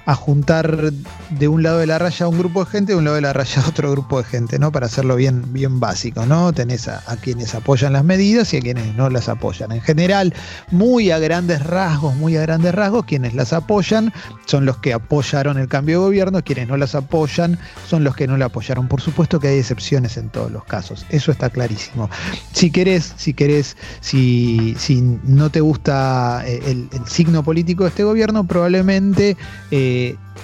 a 0.04 0.14
juntar 0.14 0.92
de 1.30 1.48
un 1.48 1.62
lado 1.62 1.78
de 1.78 1.86
la 1.86 1.98
raya 1.98 2.26
a 2.26 2.28
un 2.28 2.38
grupo 2.38 2.64
de 2.64 2.70
gente, 2.70 2.92
de 2.92 2.98
un 2.98 3.04
lado 3.04 3.16
de 3.16 3.22
la 3.22 3.32
raya 3.32 3.62
a 3.62 3.68
otro 3.72 3.90
grupo 3.90 4.18
de 4.18 4.24
gente, 4.24 4.58
¿no? 4.58 4.72
Para 4.72 4.86
hacerlo 4.86 5.16
bien, 5.16 5.52
bien 5.52 5.80
básico, 5.80 6.26
¿no? 6.26 6.52
Tenés 6.52 6.88
a, 6.88 7.02
quienes 7.20 7.54
apoyan 7.54 7.92
las 7.92 8.04
medidas 8.04 8.52
y 8.52 8.56
a 8.56 8.60
quienes 8.60 8.94
no 8.96 9.08
las 9.10 9.28
apoyan. 9.28 9.72
En 9.72 9.80
general, 9.80 10.34
muy 10.70 11.10
a 11.10 11.18
grandes 11.18 11.64
rasgos, 11.64 12.16
muy 12.16 12.36
a 12.36 12.42
grandes 12.42 12.74
rasgos, 12.74 13.04
quienes 13.04 13.34
las 13.34 13.52
apoyan 13.52 14.12
son 14.46 14.66
los 14.66 14.78
que 14.78 14.92
apoyaron 14.92 15.58
el 15.58 15.68
cambio 15.68 16.00
de 16.00 16.06
gobierno, 16.06 16.42
quienes 16.42 16.68
no 16.68 16.76
las 16.76 16.94
apoyan 16.94 17.58
son 17.86 18.04
los 18.04 18.16
que 18.16 18.26
no 18.26 18.36
la 18.36 18.46
apoyaron. 18.46 18.88
Por 18.88 19.00
supuesto 19.00 19.38
que 19.38 19.48
hay 19.48 19.58
excepciones 19.58 20.16
en 20.16 20.30
todos 20.30 20.50
los 20.50 20.64
casos, 20.64 21.06
eso 21.10 21.30
está 21.30 21.50
clarísimo. 21.50 22.10
Si 22.52 22.70
querés, 22.70 23.14
si 23.16 23.34
querés, 23.34 23.76
si, 24.00 24.74
si 24.78 25.00
no 25.24 25.50
te 25.50 25.60
gusta 25.60 26.42
eh, 26.46 26.60
el, 26.66 26.88
signo 27.06 27.42
político 27.42 27.84
de 27.84 27.90
este 27.90 28.04
gobierno, 28.04 28.44
probablemente 28.44 29.36
eh, 29.70 29.91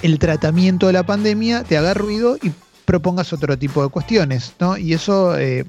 el 0.01 0.19
tratamiento 0.19 0.87
de 0.87 0.93
la 0.93 1.03
pandemia 1.03 1.63
te 1.63 1.77
haga 1.77 1.93
ruido 1.93 2.37
y 2.41 2.51
propongas 2.85 3.33
otro 3.33 3.57
tipo 3.57 3.83
de 3.83 3.89
cuestiones, 3.89 4.53
¿no? 4.59 4.77
Y 4.77 4.93
eso 4.93 5.37
eh, 5.37 5.65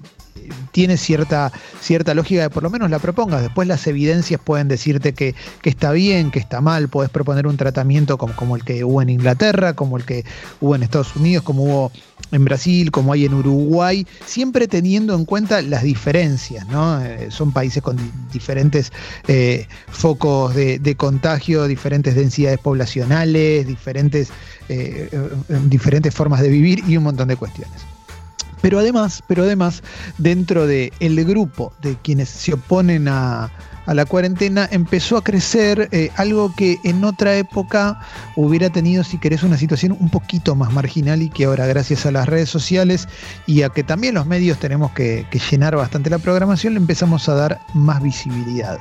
tiene 0.73 0.97
cierta, 0.97 1.53
cierta 1.81 2.15
lógica 2.15 2.43
de 2.43 2.51
por 2.51 2.63
lo 2.63 2.71
menos 2.71 2.91
la 2.91 2.99
propongas. 2.99 3.43
Después 3.43 3.69
las 3.69 3.87
evidencias 3.87 4.41
pueden 4.43 4.69
decirte 4.69 5.13
que, 5.13 5.35
está 5.63 5.93
bien, 5.93 6.31
que 6.31 6.39
está 6.39 6.61
mal. 6.61 6.89
Puedes 6.89 7.11
proponer 7.11 7.47
un 7.47 7.57
tratamiento 7.57 8.19
como, 8.19 8.35
como, 8.37 8.57
el 8.57 8.65
que 8.65 8.85
hubo 8.85 9.03
en 9.03 9.11
Inglaterra, 9.11 9.75
como 9.75 9.97
el 9.97 10.05
que 10.05 10.25
hubo 10.61 10.75
en 10.75 10.83
Estados 10.83 11.15
Unidos, 11.17 11.45
como 11.45 11.65
hubo 11.65 11.93
en 12.33 12.45
Brasil, 12.45 12.91
como 12.91 13.13
hay 13.13 13.25
en 13.25 13.35
Uruguay, 13.35 14.07
siempre 14.25 14.69
teniendo 14.69 15.15
en 15.15 15.25
cuenta 15.25 15.63
las 15.63 15.83
diferencias. 15.83 16.67
¿no? 16.69 17.01
Eh, 17.01 17.29
son 17.31 17.53
países 17.53 17.83
con 17.83 17.97
diferentes 18.33 18.93
eh, 19.29 19.67
focos 19.89 20.55
de, 20.55 20.95
contagio, 20.97 21.67
diferentes 21.67 22.15
densidades 22.15 22.59
poblacionales, 22.59 23.67
diferentes, 23.67 24.31
eh, 24.69 25.09
diferentes 25.67 26.15
formas 26.15 26.41
de 26.41 26.49
vivir 26.49 26.83
y 26.87 26.97
un 26.97 27.05
montón 27.05 27.29
de 27.29 27.37
cuestiones. 27.37 27.81
Pero 28.61 28.79
además, 28.79 29.23
pero 29.27 29.45
además, 29.45 29.83
dentro 30.19 30.67
del 30.67 30.93
el 31.01 31.25
grupo 31.25 31.73
de 31.81 31.97
quienes 32.03 32.29
se 32.29 32.53
oponen 32.53 33.09
a, 33.09 33.51
la 33.95 34.05
cuarentena, 34.05 34.69
empezó 34.71 35.17
a 35.17 35.25
crecer 35.25 35.89
eh, 35.93 36.11
algo 36.17 36.55
que 36.55 36.79
en 36.85 37.05
otra 37.05 37.37
época 37.37 38.01
hubiera 38.37 38.71
tenido, 38.71 39.05
si 39.05 39.19
querés, 39.19 39.43
una 39.43 39.57
situación 39.57 39.97
un 39.99 40.11
poquito 40.11 40.55
más 40.55 40.73
marginal 40.73 41.23
y 41.23 41.31
que 41.31 41.45
ahora, 41.45 41.67
gracias 41.67 42.07
a 42.07 42.11
las 42.11 42.29
redes 42.29 42.49
sociales 42.49 43.09
y 43.47 43.63
a 43.63 43.71
que 43.71 43.83
también 43.83 44.15
los 44.15 44.27
medios 44.27 44.59
tenemos 44.59 44.93
que, 44.93 45.27
que 45.31 45.39
llenar 45.39 45.77
bastante 45.77 46.11
la 46.11 46.19
programación, 46.19 46.75
le 46.75 46.81
empezamos 46.81 47.29
a 47.29 47.35
dar 47.35 47.61
más 47.75 48.03
visibilidad. 48.03 48.79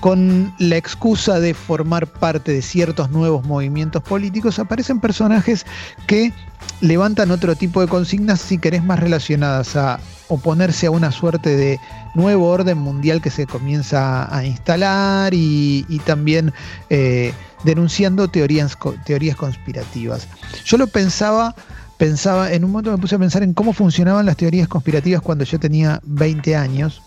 Con 0.00 0.52
la 0.58 0.76
excusa 0.76 1.40
de 1.40 1.54
formar 1.54 2.06
parte 2.06 2.52
de 2.52 2.62
ciertos 2.62 3.10
nuevos 3.10 3.44
movimientos 3.44 4.02
políticos, 4.02 4.58
aparecen 4.58 5.00
personajes 5.00 5.64
que 6.06 6.32
levantan 6.80 7.30
otro 7.30 7.56
tipo 7.56 7.80
de 7.80 7.88
consignas, 7.88 8.40
si 8.40 8.58
querés, 8.58 8.84
más 8.84 9.00
relacionadas 9.00 9.76
a 9.76 10.00
oponerse 10.30 10.86
a 10.86 10.90
una 10.90 11.12
suerte 11.12 11.56
de 11.56 11.78
nuevo 12.14 12.48
orden 12.48 12.78
mundial 12.78 13.20
que 13.20 13.30
se 13.30 13.46
comienza 13.46 14.34
a 14.34 14.44
instalar 14.44 15.34
y, 15.34 16.00
también 16.06 16.52
eh, 16.88 17.34
denunciando 17.64 18.28
teorías, 18.28 18.78
teorías 19.04 19.36
conspirativas. 19.36 20.26
Yo 20.64 20.78
lo 20.78 20.86
pensaba, 20.86 21.54
pensaba, 21.98 22.52
en 22.52 22.64
un 22.64 22.72
momento 22.72 22.90
me 22.92 22.98
puse 22.98 23.16
a 23.16 23.18
pensar 23.18 23.42
en 23.42 23.52
cómo 23.52 23.72
funcionaban 23.72 24.24
las 24.24 24.36
teorías 24.36 24.68
conspirativas 24.68 25.20
cuando 25.20 25.44
yo 25.44 25.58
tenía 25.58 26.00
20 26.04 26.56
años 26.56 27.02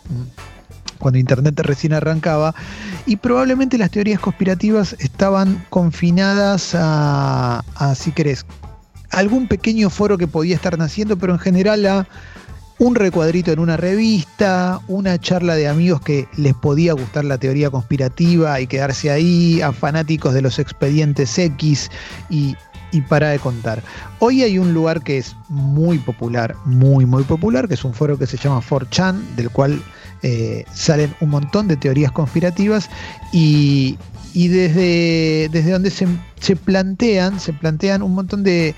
cuando 0.99 1.19
Internet 1.19 1.59
recién 1.59 1.91
arrancaba, 1.91 2.55
y 3.05 3.17
probablemente 3.17 3.77
las 3.77 3.91
teorías 3.91 4.21
conspirativas 4.21 4.95
estaban 4.99 5.65
confinadas 5.69 6.73
a, 6.75 7.61
a 7.75 7.93
si 7.93 8.13
querés, 8.13 8.45
algún 9.09 9.47
pequeño 9.47 9.89
foro 9.89 10.17
que 10.17 10.27
podía 10.27 10.55
estar 10.55 10.77
naciendo, 10.77 11.17
pero 11.17 11.33
en 11.33 11.39
general 11.39 11.85
a 11.85 12.07
un 12.83 12.95
recuadrito 12.95 13.53
en 13.53 13.59
una 13.59 13.77
revista, 13.77 14.81
una 14.89 15.17
charla 15.17 15.55
de 15.55 15.69
amigos 15.69 16.01
que 16.01 16.27
les 16.35 16.53
podía 16.53 16.91
gustar 16.91 17.23
la 17.23 17.37
teoría 17.37 17.69
conspirativa 17.69 18.59
y 18.59 18.67
quedarse 18.67 19.09
ahí, 19.09 19.61
a 19.61 19.71
fanáticos 19.71 20.33
de 20.33 20.41
los 20.41 20.59
expedientes 20.59 21.39
X 21.39 21.89
y, 22.29 22.57
para 23.07 23.29
de 23.29 23.39
contar. 23.39 23.81
Hoy 24.19 24.43
hay 24.43 24.59
un 24.59 24.73
lugar 24.73 25.01
que 25.01 25.17
es 25.17 25.33
muy 25.47 25.97
popular, 25.97 26.55
muy, 26.65 27.05
muy 27.05 27.23
popular, 27.23 27.69
que 27.69 27.75
es 27.75 27.85
un 27.85 27.93
foro 27.93 28.19
que 28.19 28.27
se 28.27 28.35
llama 28.35 28.61
4chan, 28.61 29.35
del 29.37 29.49
cual 29.49 29.81
eh, 30.21 30.65
salen 30.73 31.15
un 31.21 31.29
montón 31.29 31.69
de 31.69 31.77
teorías 31.77 32.11
conspirativas 32.11 32.89
y, 33.31 33.97
desde, 34.33 35.49
desde 35.51 35.71
donde 35.71 35.89
se, 35.89 36.05
se, 36.39 36.57
plantean, 36.57 37.39
se 37.39 37.53
plantean 37.53 38.03
un 38.03 38.13
montón 38.13 38.43
de, 38.43 38.75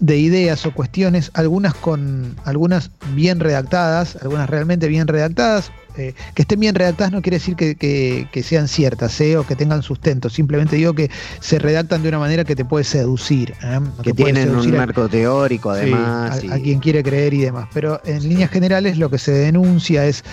de 0.00 0.16
ideas 0.16 0.64
o 0.66 0.72
cuestiones, 0.72 1.30
algunas 1.34 1.74
con 1.74 2.34
algunas 2.44 2.90
bien 3.14 3.38
redactadas, 3.38 4.16
algunas 4.16 4.48
realmente 4.48 4.88
bien 4.88 5.06
redactadas. 5.06 5.70
Eh, 5.96 6.14
que 6.34 6.42
estén 6.42 6.60
bien 6.60 6.74
redactadas 6.74 7.12
no 7.12 7.20
quiere 7.20 7.38
decir 7.38 7.56
que, 7.56 8.42
sean 8.44 8.68
ciertas 8.68 9.20
eh, 9.20 9.36
o 9.36 9.44
que 9.44 9.56
tengan 9.56 9.82
sustento, 9.82 10.30
simplemente 10.30 10.76
digo 10.76 10.94
que 10.94 11.10
se 11.40 11.58
redactan 11.58 12.02
de 12.02 12.08
una 12.08 12.20
manera 12.20 12.44
que 12.44 12.54
te 12.54 12.64
puede 12.64 12.84
seducir. 12.84 13.54
Eh, 13.62 13.80
que 14.02 14.14
tienen 14.14 14.54
un 14.54 14.70
marco 14.70 15.08
teórico 15.08 15.70
además. 15.70 16.42
a, 16.50 16.58
quien 16.60 16.78
quiere 16.78 17.02
creer 17.02 17.34
y 17.34 17.40
demás. 17.40 17.68
Pero 17.74 18.00
en 18.04 18.22
líneas 18.22 18.50
generales 18.50 18.98
lo 18.98 19.10
que 19.10 19.18
se 19.18 19.32
denuncia 19.32 20.06
es 20.06 20.24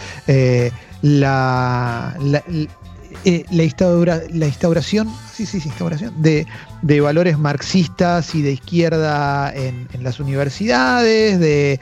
la, 1.02 2.16
eh, 3.26 3.46
la, 3.52 3.64
instauración, 3.64 5.10
sí, 5.34 5.46
sí, 5.46 5.62
instauración 5.64 6.14
de, 6.22 6.46
valores 7.02 7.38
marxistas 7.38 8.34
y 8.36 8.42
de 8.42 8.54
izquierda 8.54 9.54
en, 9.54 9.88
las 10.02 10.20
universidades, 10.20 11.40
de, 11.40 11.80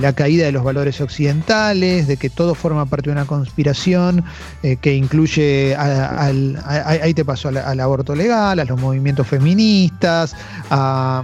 la 0.00 0.12
caída 0.12 0.46
de 0.46 0.52
los 0.52 0.64
valores 0.64 1.00
occidentales, 1.00 2.06
de 2.06 2.16
que 2.16 2.30
todo 2.30 2.54
forma 2.54 2.86
parte 2.86 3.10
de 3.10 3.12
una 3.12 3.26
conspiración 3.26 4.24
eh, 4.62 4.76
que 4.76 4.94
incluye, 4.94 5.74
ahí 5.76 7.14
te 7.14 7.24
pasó 7.24 7.48
al 7.48 7.80
aborto 7.80 8.14
legal, 8.14 8.60
a 8.60 8.64
los 8.64 8.80
movimientos 8.80 9.26
feministas, 9.26 10.36
a 10.70 11.22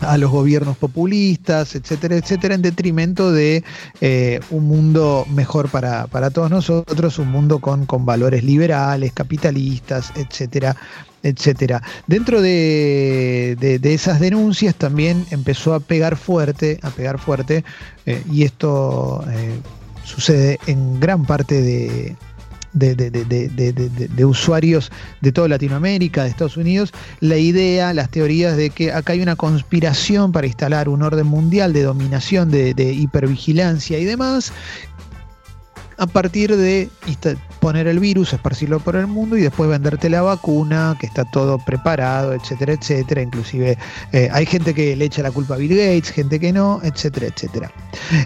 a 0.00 0.18
los 0.18 0.30
gobiernos 0.30 0.76
populistas, 0.76 1.74
etcétera, 1.74 2.16
etcétera, 2.16 2.54
en 2.54 2.62
detrimento 2.62 3.32
de 3.32 3.64
eh, 4.00 4.40
un 4.50 4.64
mundo 4.64 5.26
mejor 5.30 5.68
para, 5.68 6.06
todos 6.30 6.50
nosotros, 6.50 7.18
un 7.18 7.30
mundo 7.30 7.58
con, 7.60 7.86
con 7.86 8.04
valores 8.04 8.44
liberales, 8.44 9.12
capitalistas, 9.12 10.12
etcétera, 10.16 10.76
etcétera. 11.22 11.82
Dentro 12.06 12.40
de, 12.40 13.56
esas 13.82 14.20
denuncias 14.20 14.74
también 14.74 15.26
empezó 15.30 15.74
a 15.74 15.80
pegar 15.80 16.16
fuerte, 16.16 16.78
a 16.82 16.90
pegar 16.90 17.18
fuerte, 17.18 17.64
eh, 18.06 18.22
y 18.30 18.44
esto 18.44 19.24
eh, 19.30 19.60
sucede 20.04 20.58
en 20.66 21.00
gran 21.00 21.24
parte 21.24 21.60
de, 21.62 22.16
de, 22.76 24.24
usuarios 24.24 24.90
de 25.20 25.32
toda 25.32 25.48
Latinoamérica, 25.48 26.24
de 26.24 26.30
Estados 26.30 26.56
Unidos, 26.56 26.92
la 27.20 27.36
idea, 27.36 27.92
las 27.92 28.10
teorías 28.10 28.56
de 28.56 28.70
que 28.70 28.92
acá 28.92 29.14
hay 29.14 29.22
una 29.22 29.36
conspiración 29.36 30.32
para 30.32 30.46
instalar 30.46 30.88
un 30.88 31.02
orden 31.02 31.26
mundial 31.26 31.72
de 31.72 31.82
dominación, 31.82 32.50
de, 32.50 32.74
hipervigilancia 32.92 33.98
y 33.98 34.04
demás, 34.04 34.52
a 35.98 36.06
partir 36.06 36.54
de 36.54 36.90
poner 37.60 37.86
el 37.86 37.98
virus, 37.98 38.34
esparcirlo 38.34 38.80
por 38.80 38.96
el 38.96 39.06
mundo 39.06 39.36
y 39.36 39.40
después 39.40 39.70
venderte 39.70 40.10
la 40.10 40.20
vacuna, 40.20 40.94
que 41.00 41.06
está 41.06 41.24
todo 41.24 41.58
preparado, 41.58 42.34
etcétera, 42.34 42.74
etcétera. 42.74 43.22
Inclusive 43.22 43.78
eh, 44.12 44.28
hay 44.30 44.44
gente 44.44 44.74
que 44.74 44.94
le 44.94 45.06
echa 45.06 45.22
la 45.22 45.30
culpa 45.30 45.54
a 45.54 45.56
Bill 45.56 45.70
Gates, 45.70 46.10
gente 46.10 46.38
que 46.38 46.52
no, 46.52 46.80
etcétera, 46.82 47.28
etcétera. 47.28 47.72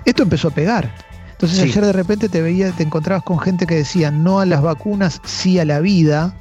Esto 0.04 0.24
empezó 0.24 0.48
a 0.48 0.50
pegar. 0.50 1.10
Entonces 1.40 1.61
ayer 1.61 1.87
de 1.87 1.92
repente 1.94 2.29
te 2.29 2.42
veías, 2.42 2.76
te 2.76 2.83
encontrabas 2.83 3.24
con 3.24 3.38
gente 3.38 3.66
que 3.66 3.76
decía 3.76 4.11
no 4.11 4.40
a 4.40 4.44
las 4.44 4.61
vacunas, 4.61 5.22
sí 5.24 5.59
a 5.59 5.64
la 5.64 5.81
vida. 5.81 6.35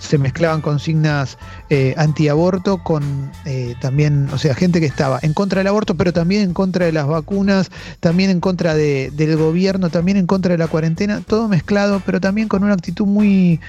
Se 0.00 0.18
mezclaban 0.18 0.60
consignas 0.60 1.38
eh, 1.70 1.94
antiaborto 1.96 2.82
con 2.82 3.32
eh, 3.46 3.74
también, 3.80 4.28
o 4.30 4.36
sea, 4.36 4.54
gente 4.54 4.80
que 4.80 4.86
estaba 4.86 5.18
en 5.22 5.32
contra 5.32 5.60
del 5.60 5.68
aborto, 5.68 5.94
pero 5.94 6.12
también 6.12 6.42
en 6.42 6.52
contra 6.52 6.84
de 6.84 6.92
las 6.92 7.06
vacunas, 7.06 7.70
también 8.00 8.28
en 8.28 8.40
contra 8.40 8.74
del 8.74 9.36
gobierno, 9.38 9.88
también 9.88 10.18
en 10.18 10.26
contra 10.26 10.52
de 10.52 10.58
la 10.58 10.68
cuarentena, 10.68 11.22
todo 11.26 11.48
mezclado, 11.48 12.02
pero 12.04 12.20
también 12.20 12.48
con 12.48 12.64
una 12.64 12.74
actitud 12.74 13.06
muy, 13.06 13.60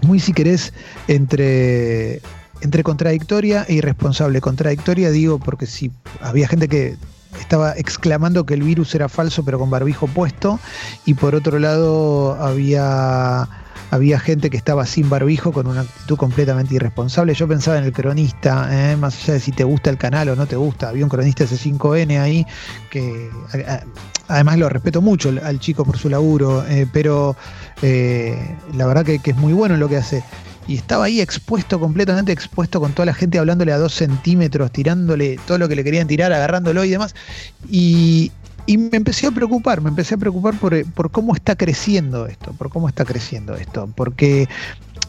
muy 0.00 0.18
si 0.18 0.32
querés, 0.32 0.72
entre 1.08 2.22
entre 2.62 2.82
contradictoria 2.82 3.66
e 3.68 3.74
irresponsable. 3.74 4.40
Contradictoria 4.40 5.10
digo 5.10 5.38
porque 5.38 5.66
si 5.66 5.90
había 6.22 6.48
gente 6.48 6.68
que 6.68 6.96
estaba 7.40 7.72
exclamando 7.76 8.46
que 8.46 8.54
el 8.54 8.62
virus 8.62 8.94
era 8.94 9.08
falso 9.08 9.44
pero 9.44 9.58
con 9.58 9.70
barbijo 9.70 10.06
puesto 10.06 10.58
y 11.04 11.14
por 11.14 11.34
otro 11.34 11.58
lado 11.58 12.34
había 12.40 13.48
había 13.90 14.18
gente 14.18 14.50
que 14.50 14.56
estaba 14.56 14.84
sin 14.86 15.08
barbijo 15.08 15.52
con 15.52 15.66
una 15.66 15.82
actitud 15.82 16.16
completamente 16.16 16.74
irresponsable. 16.74 17.34
Yo 17.34 17.46
pensaba 17.46 17.78
en 17.78 17.84
el 17.84 17.92
cronista, 17.92 18.68
¿eh? 18.70 18.96
más 18.96 19.22
allá 19.22 19.34
de 19.34 19.40
si 19.40 19.52
te 19.52 19.64
gusta 19.64 19.90
el 19.90 19.98
canal 19.98 20.28
o 20.28 20.36
no 20.36 20.46
te 20.46 20.56
gusta. 20.56 20.88
Había 20.88 21.04
un 21.04 21.10
cronista 21.10 21.44
S5N 21.44 22.20
ahí 22.20 22.46
que 22.90 23.30
además 24.28 24.58
lo 24.58 24.68
respeto 24.68 25.00
mucho 25.00 25.32
al 25.42 25.60
chico 25.60 25.84
por 25.84 25.98
su 25.98 26.08
laburo, 26.08 26.64
eh, 26.66 26.86
pero 26.92 27.36
eh, 27.82 28.56
la 28.74 28.86
verdad 28.86 29.04
que, 29.04 29.20
que 29.20 29.30
es 29.30 29.36
muy 29.36 29.52
bueno 29.52 29.76
lo 29.76 29.88
que 29.88 29.96
hace 29.96 30.24
y 30.68 30.76
estaba 30.76 31.04
ahí 31.04 31.20
expuesto, 31.20 31.78
completamente 31.78 32.32
expuesto, 32.32 32.80
con 32.80 32.92
toda 32.92 33.06
la 33.06 33.14
gente 33.14 33.38
hablándole 33.38 33.72
a 33.72 33.78
dos 33.78 33.94
centímetros, 33.94 34.72
tirándole 34.72 35.38
todo 35.46 35.58
lo 35.58 35.68
que 35.68 35.76
le 35.76 35.84
querían 35.84 36.08
tirar, 36.08 36.32
agarrándolo 36.32 36.84
y 36.84 36.90
demás. 36.90 37.14
Y, 37.70 38.32
y 38.66 38.78
me 38.78 38.96
empecé 38.96 39.28
a 39.28 39.30
preocupar, 39.30 39.80
me 39.80 39.90
empecé 39.90 40.16
a 40.16 40.18
preocupar 40.18 40.58
por, 40.58 40.84
por, 40.92 41.10
cómo 41.10 41.34
está 41.34 41.54
creciendo 41.54 42.26
esto, 42.26 42.52
por 42.52 42.70
cómo 42.70 42.88
está 42.88 43.04
creciendo 43.04 43.54
esto. 43.54 43.88
Porque 43.94 44.48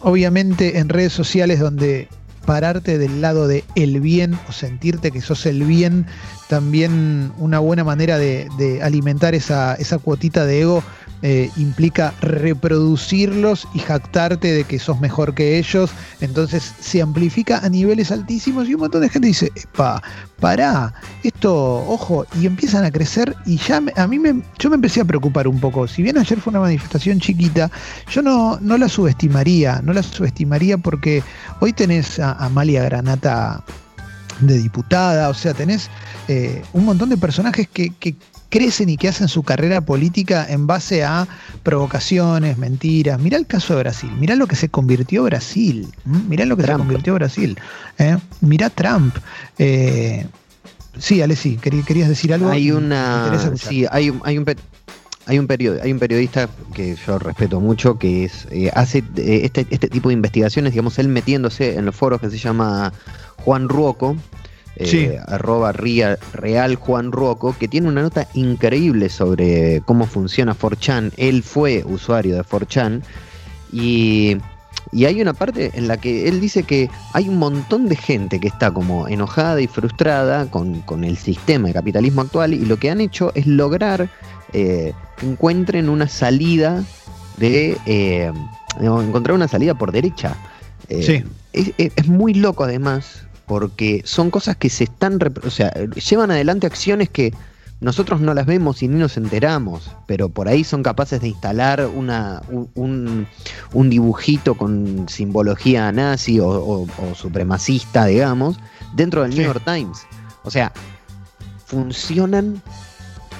obviamente 0.01 0.77
en 0.77 0.89
redes 0.89 1.13
sociales 1.13 1.59
donde 1.59 2.07
pararte 2.45 2.97
del 2.97 3.19
lado 3.19 3.47
de 3.47 3.65
el 3.75 3.99
bien 3.99 4.39
o 4.47 4.53
sentirte 4.53 5.11
que 5.11 5.21
sos 5.21 5.45
el 5.45 5.63
bien, 5.63 6.05
también 6.47 7.33
una 7.37 7.59
buena 7.59 7.83
manera 7.83 8.17
de, 8.17 8.79
alimentar 8.81 9.35
esa, 9.35 9.75
esa 9.75 9.97
cuotita 9.97 10.45
de 10.45 10.61
ego 10.61 10.83
eh, 11.21 11.49
implica 11.57 12.13
reproducirlos 12.21 13.67
y 13.73 13.79
jactarte 13.79 14.51
de 14.51 14.63
que 14.63 14.79
sos 14.79 14.99
mejor 14.99 15.33
que 15.33 15.57
ellos. 15.57 15.91
Entonces 16.21 16.73
se 16.79 17.01
amplifica 17.01 17.59
a 17.59 17.69
niveles 17.69 18.11
altísimos 18.11 18.67
y 18.67 18.75
un 18.75 18.81
montón 18.81 19.01
de 19.01 19.09
gente 19.09 19.27
dice, 19.27 19.51
epa, 19.55 20.01
pará, 20.39 20.93
esto, 21.23 21.53
ojo, 21.87 22.25
y 22.39 22.45
empiezan 22.45 22.85
a 22.85 22.91
crecer 22.91 23.35
y 23.45 23.57
ya 23.57 23.81
a 23.95 24.07
mí 24.07 24.19
me, 24.19 24.43
yo 24.59 24.69
me 24.69 24.75
empecé 24.75 25.01
a 25.01 25.05
preocupar 25.05 25.47
un 25.47 25.59
poco. 25.59 25.87
Si 25.87 26.03
bien 26.03 26.17
ayer 26.17 26.39
fue 26.39 26.51
una 26.51 26.59
manifestación 26.59 27.19
chiquita, 27.19 27.71
yo 28.11 28.21
no, 28.21 28.59
no 28.61 28.77
la 28.77 28.87
subestimaría, 28.87 29.81
no 29.83 29.93
la 29.93 30.03
subestimaría 30.03 30.77
porque 30.77 31.23
hoy 31.59 31.73
tenés 31.73 32.19
a 32.19 32.33
Amalia 32.33 32.83
Granata 32.83 33.63
de 34.39 34.57
diputada, 34.59 35.29
o 35.29 35.33
sea, 35.33 35.53
tenés 35.53 35.89
eh, 36.27 36.61
un 36.73 36.85
montón 36.85 37.09
de 37.09 37.17
personajes 37.17 37.67
que, 37.67 37.89
que 37.89 38.15
crecen 38.49 38.89
y 38.89 38.97
que 38.97 39.09
hacen 39.09 39.27
su 39.27 39.43
carrera 39.43 39.81
política 39.81 40.45
en 40.49 40.67
base 40.67 41.03
a 41.03 41.27
provocaciones, 41.63 42.57
mentiras. 42.57 43.19
Mirá 43.19 43.37
el 43.37 43.45
caso 43.45 43.75
de 43.75 43.81
Brasil, 43.81 44.11
mirá 44.19 44.35
lo 44.35 44.47
que 44.47 44.55
se 44.55 44.69
convirtió 44.69 45.23
Brasil, 45.23 45.87
mirá 46.05 46.45
lo 46.45 46.55
que 46.57 46.63
se 46.63 46.73
convirtió 46.73 47.13
Brasil, 47.15 47.57
¿eh? 47.97 48.17
mirá 48.41 48.69
Trump. 48.69 49.15
Eh, 49.57 50.25
sí, 50.97 51.21
Alessi, 51.21 51.57
querías 51.57 52.09
decir 52.09 52.33
algo. 52.33 52.49
Hay 52.49 52.71
una, 52.71 53.55
sí, 53.57 53.85
hay, 53.91 54.13
hay 54.23 54.37
un 54.37 54.45
hay 55.27 55.39
un, 55.39 55.47
hay 55.83 55.91
un 55.91 55.99
periodista 55.99 56.49
que 56.73 56.95
yo 57.05 57.19
respeto 57.19 57.59
mucho 57.59 57.99
que 57.99 58.23
es 58.23 58.47
eh, 58.49 58.71
hace 58.73 59.03
este, 59.17 59.67
este 59.69 59.89
tipo 59.89 60.07
de 60.07 60.13
investigaciones, 60.13 60.71
digamos, 60.71 60.97
él 60.99 61.09
metiéndose 61.09 61.75
en 61.75 61.85
los 61.85 61.95
foros 61.95 62.21
que 62.21 62.29
se 62.29 62.37
llama 62.37 62.93
Juan 63.43 63.67
Ruoco, 63.67 64.15
eh, 64.79 65.19
arroba 65.25 65.71
real 65.71 66.75
Juan 66.75 67.11
Roco, 67.11 67.55
que 67.57 67.67
tiene 67.67 67.87
una 67.87 68.01
nota 68.01 68.27
increíble 68.33 69.09
sobre 69.09 69.81
cómo 69.85 70.05
funciona 70.05 70.55
4chan. 70.55 71.13
Él 71.17 71.43
fue 71.43 71.83
usuario 71.85 72.35
de 72.35 72.43
4chan 72.43 73.01
y, 73.71 74.37
y 74.91 75.05
hay 75.05 75.21
una 75.21 75.33
parte 75.33 75.71
en 75.73 75.87
la 75.87 75.97
que 75.97 76.27
él 76.27 76.39
dice 76.39 76.63
que 76.63 76.89
hay 77.13 77.27
un 77.27 77.37
montón 77.37 77.89
de 77.89 77.95
gente 77.95 78.39
que 78.39 78.47
está 78.47 78.71
como 78.71 79.07
enojada 79.07 79.61
y 79.61 79.67
frustrada 79.67 80.49
con, 80.51 80.83
el 81.03 81.17
sistema 81.17 81.69
de 81.69 81.73
capitalismo 81.73 82.21
actual 82.21 82.53
y 82.53 82.65
lo 82.65 82.77
que 82.77 82.91
han 82.91 83.01
hecho 83.01 83.31
es 83.35 83.47
lograr 83.47 84.09
eh, 84.53 84.93
que 85.17 85.25
encuentren 85.25 85.89
una 85.89 86.07
salida 86.07 86.83
de... 87.37 87.77
Eh, 87.85 88.31
encontrar 88.79 89.33
una 89.33 89.47
salida 89.47 89.73
por 89.73 89.91
derecha. 89.91 90.35
es, 90.87 91.23
es 91.51 92.07
muy 92.07 92.35
loco 92.35 92.63
además 92.63 93.26
porque 93.47 94.01
son 94.05 94.29
cosas 94.29 94.57
que 94.57 94.69
se 94.69 94.83
están, 94.83 95.17
o 95.43 95.49
sea, 95.49 95.73
llevan 95.73 96.31
adelante 96.31 96.67
acciones 96.67 97.09
que 97.09 97.33
nosotros 97.79 98.19
no 98.19 98.33
las 98.33 98.45
vemos 98.45 98.81
y 98.81 98.87
ni 98.87 98.99
nos 98.99 99.17
enteramos, 99.17 99.91
pero 100.05 100.29
por 100.29 100.47
ahí 100.47 100.63
son 100.63 100.83
capaces 100.83 101.21
de 101.21 101.29
instalar 101.29 101.85
una, 101.87 102.41
un, 102.75 103.27
dibujito 103.73 104.55
con 104.55 105.07
simbología 105.07 105.91
nazi 105.91 106.39
o, 106.41 106.87
supremacista, 107.15 108.05
digamos, 108.05 108.57
dentro 108.95 109.21
del 109.21 109.35
New 109.35 109.45
York 109.45 109.61
Times. 109.63 109.99
O 110.43 110.49
sea, 110.49 110.73
funcionan 111.65 112.61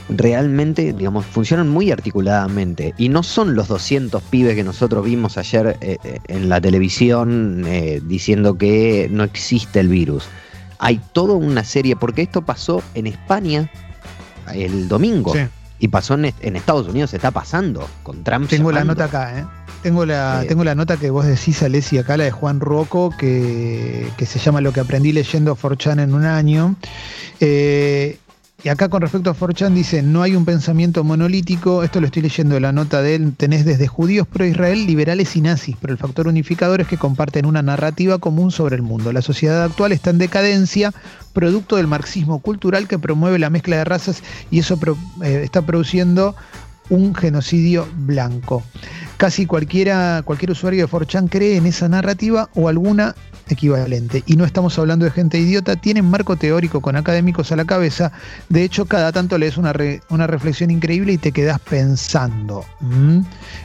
realmente, 0.10 0.94
digamos, 0.94 1.26
funcionan 1.26 1.70
muy 1.70 1.92
articuladamente. 1.92 2.94
Y 2.98 3.10
no 3.10 3.24
son 3.24 3.56
los 3.56 3.68
200 3.68 4.22
pibes 4.24 4.56
que 4.56 4.64
nosotros 4.64 5.04
vimos 5.04 5.38
ayer 5.38 5.78
eh, 5.82 5.98
eh, 6.04 6.20
en 6.28 6.50
la 6.50 6.62
televisión 6.62 7.64
eh, 7.68 8.02
diciendo 8.04 8.58
que 8.58 9.10
no 9.12 9.24
existe 9.24 9.80
el 9.80 9.90
virus. 9.90 10.26
Hay 10.80 11.02
toda 11.14 11.34
una 11.34 11.64
serie, 11.64 11.96
porque 11.96 12.22
esto 12.22 12.44
pasó 12.44 12.84
en 12.94 13.08
España 13.08 13.70
el 14.54 14.88
domingo. 14.88 15.34
Y 15.80 15.90
pasó 15.90 16.16
en, 16.16 16.26
Estados 16.56 16.88
Unidos, 16.88 17.12
se 17.12 17.18
está 17.18 17.30
pasando 17.30 17.88
con 18.02 18.24
Trump. 18.24 18.50
Tengo 18.50 18.72
la 18.72 18.84
nota 18.84 19.06
acá, 19.06 19.40
¿eh? 19.40 19.46
Tengo 19.84 20.06
la, 20.08 20.44
tengo 20.48 20.64
la 20.64 20.74
nota 20.74 20.98
que 20.98 21.12
vos 21.12 21.26
decís, 21.26 21.62
Alessi, 21.62 22.00
acá, 22.00 22.18
la 22.18 22.24
de 22.24 22.32
Juan 22.32 22.60
Rocco, 22.60 23.14
que, 23.16 24.12
que 24.18 24.26
se 24.26 24.40
llama 24.40 24.60
Lo 24.60 24.74
que 24.74 24.80
aprendí 24.80 25.14
leyendo 25.14 25.56
4chan 25.56 26.02
en 26.02 26.16
un 26.16 26.26
año. 26.26 26.76
Eh, 27.40 28.18
y 28.68 28.70
acá 28.70 28.90
con 28.90 29.02
respecto 29.02 29.30
a 29.30 29.34
Forchan 29.34 29.74
dice, 29.74 30.02
no 30.04 30.24
hay 30.24 30.36
un 30.36 30.44
pensamiento 30.44 31.06
monolítico, 31.06 31.84
esto 31.84 32.02
lo 32.02 32.08
estoy 32.08 32.24
leyendo 32.24 32.56
de 32.56 32.60
la 32.60 32.74
nota 32.74 33.02
de 33.02 33.16
él, 33.16 33.34
tenés 33.38 33.64
desde 33.64 33.88
judíos 33.88 34.28
pro-Israel, 34.28 34.86
liberales 34.86 35.38
y 35.38 35.42
nazis, 35.42 35.78
pero 35.80 35.94
el 35.94 35.98
factor 35.98 36.28
unificador 36.28 36.82
es 36.82 36.88
que 36.88 36.98
comparten 36.98 37.46
una 37.46 37.62
narrativa 37.62 38.18
común 38.18 38.52
sobre 38.52 38.76
el 38.76 38.82
mundo. 38.82 39.14
La 39.14 39.22
sociedad 39.22 39.64
actual 39.64 39.94
está 39.94 40.10
en 40.10 40.18
decadencia, 40.18 40.94
producto 41.32 41.78
del 41.78 41.88
marxismo 41.88 42.40
cultural 42.40 42.90
que 42.90 43.00
promueve 43.00 43.40
la 43.40 43.50
mezcla 43.50 43.78
de 43.78 43.86
razas 43.86 44.22
y 44.52 44.60
eso 44.60 44.78
eh, 45.24 45.44
está 45.46 45.62
produciendo 45.62 46.36
un 46.90 47.14
genocidio 47.16 47.88
blanco. 47.96 48.64
Casi 49.18 49.46
cualquiera, 49.46 50.22
cualquier 50.24 50.52
usuario 50.52 50.84
de 50.84 50.88
Forchan 50.88 51.28
cree 51.28 51.58
en 51.58 51.66
esa 51.66 51.90
narrativa 51.90 52.50
o 52.54 52.70
alguna 52.70 53.16
equivalente. 53.50 54.24
Y 54.26 54.36
no 54.36 54.46
estamos 54.46 54.78
hablando 54.78 55.06
de 55.06 55.12
gente 55.12 55.38
idiota, 55.38 55.76
tienen 55.76 56.06
marco 56.06 56.36
teórico 56.36 56.82
con 56.82 56.96
académicos 56.96 57.52
a 57.52 57.56
la 57.56 57.66
cabeza. 57.66 58.12
De 58.50 58.64
hecho, 58.64 58.86
cada 58.86 59.12
tanto 59.12 59.38
lees 59.38 59.58
una, 59.58 59.74
una 60.10 60.28
reflexión 60.28 60.72
increíble 60.72 61.14
y 61.14 61.18
te 61.18 61.32
quedas 61.32 61.60
pensando. 61.60 62.66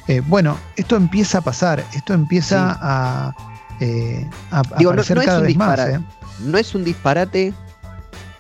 Eh, 0.09 0.23
bueno, 0.27 0.57
esto 0.77 0.97
empieza 0.97 1.39
a 1.39 1.41
pasar, 1.43 1.85
esto 1.95 2.15
empieza 2.15 2.79
a, 2.81 3.35
eh, 3.81 4.29
aparecer 4.51 5.19
cada 5.19 5.41
vez 5.41 5.57
más. 5.57 5.79
¿eh? 5.81 6.01
No 6.41 6.59
es 6.59 6.75
un 6.75 6.85
disparate, 6.85 7.53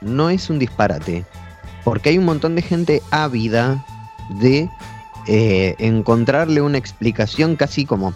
no 0.01 0.31
es 0.31 0.49
un 0.51 0.59
disparate, 0.59 1.25
porque 1.85 2.11
hay 2.11 2.19
un 2.19 2.25
montón 2.25 2.55
de 2.55 2.63
gente 2.63 3.03
ávida 3.11 3.85
de 4.33 4.69
encontrarle 5.79 6.61
una 6.61 6.79
explicación 6.79 7.55
casi 7.57 7.85
como 7.87 8.13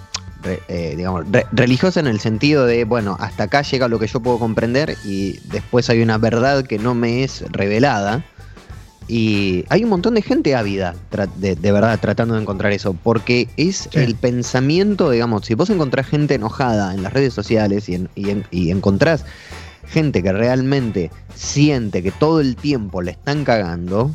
eh, 0.69 0.95
digamos, 0.97 1.25
religiosa 1.53 2.01
en 2.01 2.07
el 2.07 2.21
sentido 2.21 2.67
de, 2.67 2.85
bueno, 2.85 3.17
hasta 3.19 3.45
acá 3.45 3.63
llega 3.63 3.89
lo 3.89 3.99
que 3.99 4.07
yo 4.07 4.21
puedo 4.21 4.39
comprender 4.39 4.97
y 5.05 5.39
después 5.51 5.91
hay 5.91 6.03
una 6.03 6.19
verdad 6.19 6.65
que 6.65 6.79
no 6.79 6.95
me 6.95 7.25
es 7.25 7.45
revelada. 7.51 8.25
Y 9.09 9.65
hay 9.69 9.85
un 9.85 9.91
montón 9.91 10.15
de 10.15 10.23
gente 10.23 10.57
ávida, 10.57 10.97
de, 11.37 11.55
verdad, 11.73 11.99
tratando 12.01 12.35
de 12.35 12.43
encontrar 12.43 12.73
eso, 12.73 12.93
porque 12.93 13.49
es 13.57 13.89
el 13.93 14.17
pensamiento, 14.17 15.11
digamos, 15.11 15.47
si 15.47 15.55
vos 15.55 15.71
encontrás 15.71 16.09
gente 16.09 16.35
enojada 16.35 16.93
en 16.93 17.05
las 17.05 17.13
redes 17.13 17.33
sociales 17.33 17.89
y, 17.89 18.09
y 18.51 18.71
encontrás 18.73 19.25
gente 19.87 20.25
que 20.25 20.33
realmente 20.33 21.13
siente 21.37 22.03
que 22.03 22.11
todo 22.11 22.41
el 22.41 22.57
tiempo 22.57 23.01
le 23.01 23.13
están 23.13 23.45
cagando, 23.45 24.13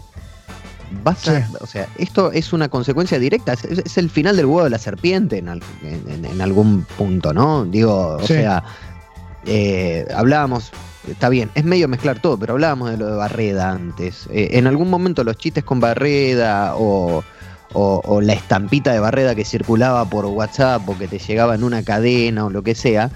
vas 1.03 1.27
o 1.59 1.67
sea, 1.67 1.87
esto 1.97 2.31
es 2.31 2.53
una 2.53 2.69
consecuencia 2.69 3.19
directa, 3.19 3.53
es, 3.53 3.97
el 3.97 4.09
final 4.09 4.35
del 4.35 4.45
huevo 4.45 4.63
de 4.63 4.69
la 4.69 4.77
serpiente 4.77 5.37
en, 5.37 6.41
algún 6.41 6.85
punto, 6.97 7.33
¿no? 7.33 7.65
Digo, 7.65 8.17
o 8.21 8.27
sea, 8.27 8.63
eh, 9.45 10.05
hablábamos, 10.15 10.71
está 11.09 11.29
bien, 11.29 11.49
es 11.55 11.63
medio 11.63 11.87
mezclar 11.87 12.19
todo, 12.21 12.37
pero 12.37 12.53
hablábamos 12.53 12.91
de 12.91 12.97
lo 12.97 13.07
de 13.07 13.15
Barreda 13.15 13.71
antes. 13.71 14.27
Eh, 14.31 14.49
en 14.53 14.67
algún 14.67 14.89
momento 14.89 15.23
los 15.23 15.37
chistes 15.37 15.63
con 15.63 15.79
Barreda 15.79 16.75
o, 16.75 17.23
la 18.21 18.33
estampita 18.33 18.91
de 18.91 18.99
Barreda 18.99 19.33
que 19.33 19.45
circulaba 19.45 20.03
por 20.05 20.25
WhatsApp 20.25 20.87
o 20.89 20.97
que 20.97 21.07
te 21.07 21.19
llegaba 21.19 21.55
en 21.55 21.63
una 21.63 21.83
cadena 21.83 22.45
o 22.45 22.49
lo 22.49 22.63
que 22.63 22.75
sea, 22.75 23.09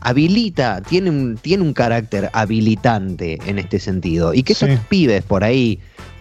habilita, 0.00 0.82
tiene 0.82 1.10
un, 1.10 1.38
tiene 1.38 1.62
un 1.62 1.72
carácter 1.72 2.30
habilitante 2.34 3.38
en 3.46 3.58
este 3.58 3.80
sentido. 3.80 4.34
Y 4.34 4.42
que 4.42 4.52
esos 4.52 4.68
pibes 4.88 5.24
por 5.24 5.42
ahí 5.42 5.80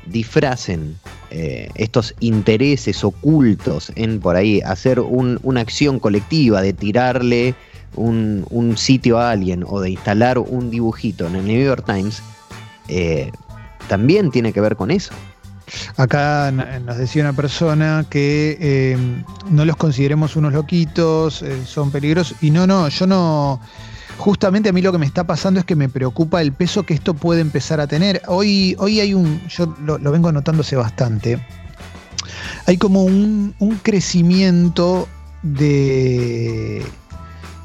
disfracen 0.10 0.98
eh, 1.30 1.70
estos 1.76 2.16
intereses 2.20 3.04
ocultos 3.04 3.92
en 3.96 4.20
por 4.20 4.36
ahí 4.36 4.62
hacer 4.62 5.00
una 5.00 5.62
acción 5.62 6.00
colectiva 6.00 6.62
de 6.62 6.74
tirarle 6.74 7.56
un, 7.96 8.76
sitio 8.78 9.20
a 9.20 9.32
alguien 9.32 9.64
o 9.68 9.82
de 9.82 9.92
instalar 9.92 10.38
un 10.38 10.70
dibujito 10.70 11.28
en 11.28 11.36
el 11.36 11.46
New 11.46 11.64
York 11.64 11.86
Times, 11.86 12.22
eh, 12.88 13.32
también 13.88 14.32
tiene 14.32 14.54
que 14.54 14.62
ver 14.62 14.76
con 14.76 14.92
eso. 14.92 15.14
Acá 15.98 16.52
nos 16.52 16.98
decía 16.98 17.24
una 17.24 17.34
persona 17.34 18.06
que 18.10 18.58
eh, 18.62 18.98
no 19.50 19.66
los 19.66 19.76
consideremos 19.76 20.36
unos 20.38 20.54
loquitos, 20.54 21.44
son 21.66 21.92
peligrosos. 21.92 22.38
Y 22.42 22.52
no, 22.52 22.66
no, 22.66 22.88
yo 22.88 23.06
no. 23.06 23.60
Justamente 24.18 24.70
a 24.70 24.74
mí 24.74 24.82
lo 24.82 24.92
que 24.92 24.98
me 24.98 25.06
está 25.06 25.26
pasando 25.26 25.60
es 25.60 25.66
que 25.66 25.76
me 25.76 25.90
preocupa 25.90 26.42
el 26.42 26.52
peso 26.52 26.84
que 26.84 26.94
esto 26.94 27.14
puede 27.14 27.42
empezar 27.42 27.80
a 27.80 27.88
tener. 27.88 28.22
Hoy, 28.28 28.76
hoy 28.80 29.00
hay 29.00 29.14
un. 29.14 29.42
Yo 29.48 29.76
lo, 29.80 30.00
vengo 30.12 30.32
notándose 30.32 30.76
bastante. 30.76 31.40
Hay 32.66 32.78
como 32.78 33.04
un, 33.04 33.54
crecimiento 33.84 35.08
de 35.44 36.84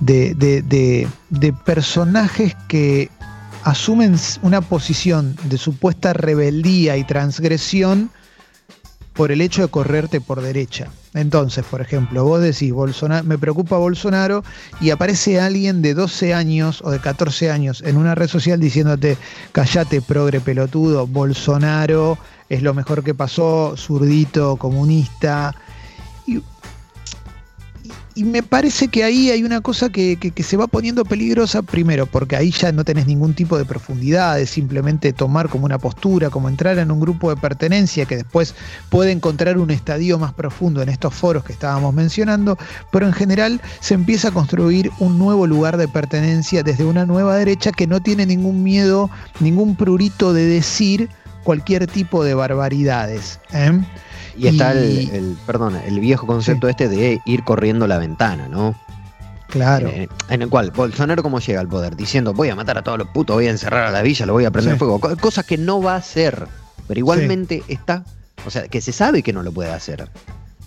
de, 0.00 0.34
de, 0.34 1.08
de, 1.30 1.52
personajes 1.52 2.54
que 2.68 3.08
asumen 3.64 4.16
una 4.42 4.60
posición 4.60 5.36
de 5.44 5.58
supuesta 5.58 6.12
rebeldía 6.12 6.96
y 6.96 7.04
transgresión 7.04 8.10
por 9.14 9.32
el 9.32 9.40
hecho 9.40 9.62
de 9.62 9.68
correrte 9.68 10.20
por 10.20 10.42
derecha. 10.42 10.90
Entonces, 11.14 11.64
por 11.70 11.80
ejemplo, 11.80 12.24
vos 12.24 12.40
decís, 12.40 12.72
Bolsonaro, 12.72 13.24
me 13.24 13.36
preocupa 13.36 13.76
Bolsonaro 13.76 14.42
y 14.80 14.90
aparece 14.90 15.40
alguien 15.40 15.82
de 15.82 15.92
12 15.94 16.32
años 16.32 16.80
o 16.82 16.90
de 16.90 17.00
14 17.00 17.50
años 17.50 17.82
en 17.86 17.96
una 17.96 18.14
red 18.14 18.28
social 18.28 18.58
diciéndote, 18.58 19.18
callate, 19.52 20.00
progre 20.00 20.40
pelotudo, 20.40 21.06
Bolsonaro 21.06 22.16
es 22.48 22.62
lo 22.62 22.74
mejor 22.74 23.02
que 23.02 23.14
pasó, 23.14 23.74
zurdito, 23.78 24.56
comunista. 24.56 25.54
Y 28.14 28.24
me 28.24 28.42
parece 28.42 28.88
que 28.88 29.04
ahí 29.04 29.30
hay 29.30 29.42
una 29.42 29.62
cosa 29.62 29.88
que, 29.88 30.18
se 30.36 30.56
va 30.58 30.66
poniendo 30.66 31.04
peligrosa, 31.04 31.62
primero, 31.62 32.04
porque 32.04 32.36
ahí 32.36 32.50
ya 32.50 32.70
no 32.70 32.84
tenés 32.84 33.06
ningún 33.06 33.32
tipo 33.32 33.56
de 33.56 33.64
profundidad, 33.64 34.38
es 34.38 34.50
simplemente 34.50 35.14
tomar 35.14 35.48
como 35.48 35.64
una 35.64 35.78
postura, 35.78 36.28
como 36.28 36.50
entrar 36.50 36.78
en 36.78 36.90
un 36.90 37.00
grupo 37.00 37.30
de 37.30 37.40
pertenencia 37.40 38.04
que 38.04 38.16
después 38.16 38.54
puede 38.90 39.12
encontrar 39.12 39.56
un 39.56 39.70
estadio 39.70 40.18
más 40.18 40.34
profundo 40.34 40.82
en 40.82 40.90
estos 40.90 41.14
foros 41.14 41.42
que 41.42 41.54
estábamos 41.54 41.94
mencionando, 41.94 42.58
pero 42.90 43.06
en 43.06 43.14
general 43.14 43.62
se 43.80 43.94
empieza 43.94 44.28
a 44.28 44.32
construir 44.32 44.90
un 44.98 45.18
nuevo 45.18 45.46
lugar 45.46 45.78
de 45.78 45.88
pertenencia 45.88 46.62
desde 46.62 46.84
una 46.84 47.06
nueva 47.06 47.36
derecha 47.36 47.72
que 47.72 47.86
no 47.86 48.00
tiene 48.00 48.26
ningún 48.26 48.62
miedo, 48.62 49.08
ningún 49.40 49.74
prurito 49.74 50.34
de 50.34 50.44
decir 50.44 51.08
cualquier 51.44 51.86
tipo 51.86 52.24
de 52.24 52.34
barbaridades. 52.34 53.40
¿eh? 53.52 53.72
Y 54.36 54.48
está 54.48 54.72
El, 54.72 55.36
perdón, 55.46 55.76
el 55.84 56.00
viejo 56.00 56.26
concepto 56.26 56.68
este 56.68 56.88
de 56.88 57.20
ir 57.24 57.44
corriendo 57.44 57.86
la 57.86 57.98
ventana, 57.98 58.48
¿no? 58.48 58.74
Claro. 59.48 59.88
Eh, 59.88 60.08
en 60.30 60.42
el 60.42 60.48
cual 60.48 60.70
Bolsonaro 60.70 61.22
cómo 61.22 61.38
llega 61.38 61.60
al 61.60 61.68
poder, 61.68 61.94
diciendo 61.94 62.32
voy 62.32 62.48
a 62.48 62.54
matar 62.54 62.78
a 62.78 62.82
todos 62.82 62.98
los 62.98 63.08
putos, 63.08 63.36
voy 63.36 63.48
a 63.48 63.50
encerrar 63.50 63.86
a 63.86 63.90
la 63.90 64.00
villa, 64.00 64.24
lo 64.24 64.32
voy 64.32 64.46
a 64.46 64.50
prender 64.50 64.78
fuego. 64.78 64.98
Cosas 64.98 65.44
que 65.44 65.58
no 65.58 65.82
va 65.82 65.94
a 65.94 65.96
hacer. 65.96 66.46
Pero 66.88 66.98
igualmente 66.98 67.62
está. 67.68 68.04
O 68.46 68.50
sea, 68.50 68.68
que 68.68 68.80
se 68.80 68.92
sabe 68.92 69.22
que 69.22 69.32
no 69.32 69.42
lo 69.42 69.52
puede 69.52 69.70
hacer. 69.70 70.08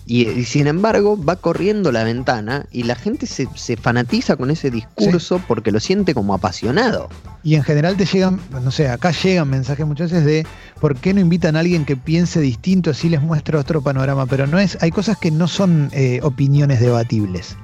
Y, 0.08 0.44
sin 0.44 0.68
embargo 0.68 1.18
va 1.22 1.34
corriendo 1.34 1.90
la 1.90 2.04
ventana 2.04 2.66
y 2.70 2.84
la 2.84 2.94
gente 2.94 3.26
se, 3.26 3.48
fanatiza 3.76 4.36
con 4.36 4.52
ese 4.52 4.70
discurso 4.70 5.42
porque 5.48 5.72
lo 5.72 5.80
siente 5.80 6.14
como 6.14 6.32
apasionado. 6.32 7.08
Y 7.42 7.56
en 7.56 7.64
general 7.64 7.96
te 7.96 8.06
llegan, 8.06 8.40
no 8.62 8.70
sé, 8.70 8.88
acá 8.88 9.10
llegan 9.10 9.50
mensajes 9.50 9.84
muchas 9.84 10.12
veces 10.12 10.24
de 10.24 10.46
por 10.80 10.96
qué 10.96 11.12
no 11.12 11.20
invitan 11.20 11.56
a 11.56 11.60
alguien 11.60 11.84
que 11.84 11.96
piense 11.96 12.40
distinto 12.40 12.94
si 12.94 13.08
les 13.08 13.20
muestra 13.20 13.58
otro 13.58 13.82
panorama, 13.82 14.26
pero 14.26 14.46
no 14.46 14.60
es, 14.60 14.78
hay 14.80 14.92
cosas 14.92 15.18
que 15.18 15.32
no 15.32 15.48
son 15.48 15.90
eh, 15.92 16.20
opiniones 16.22 16.78
debatibles. 16.78 17.56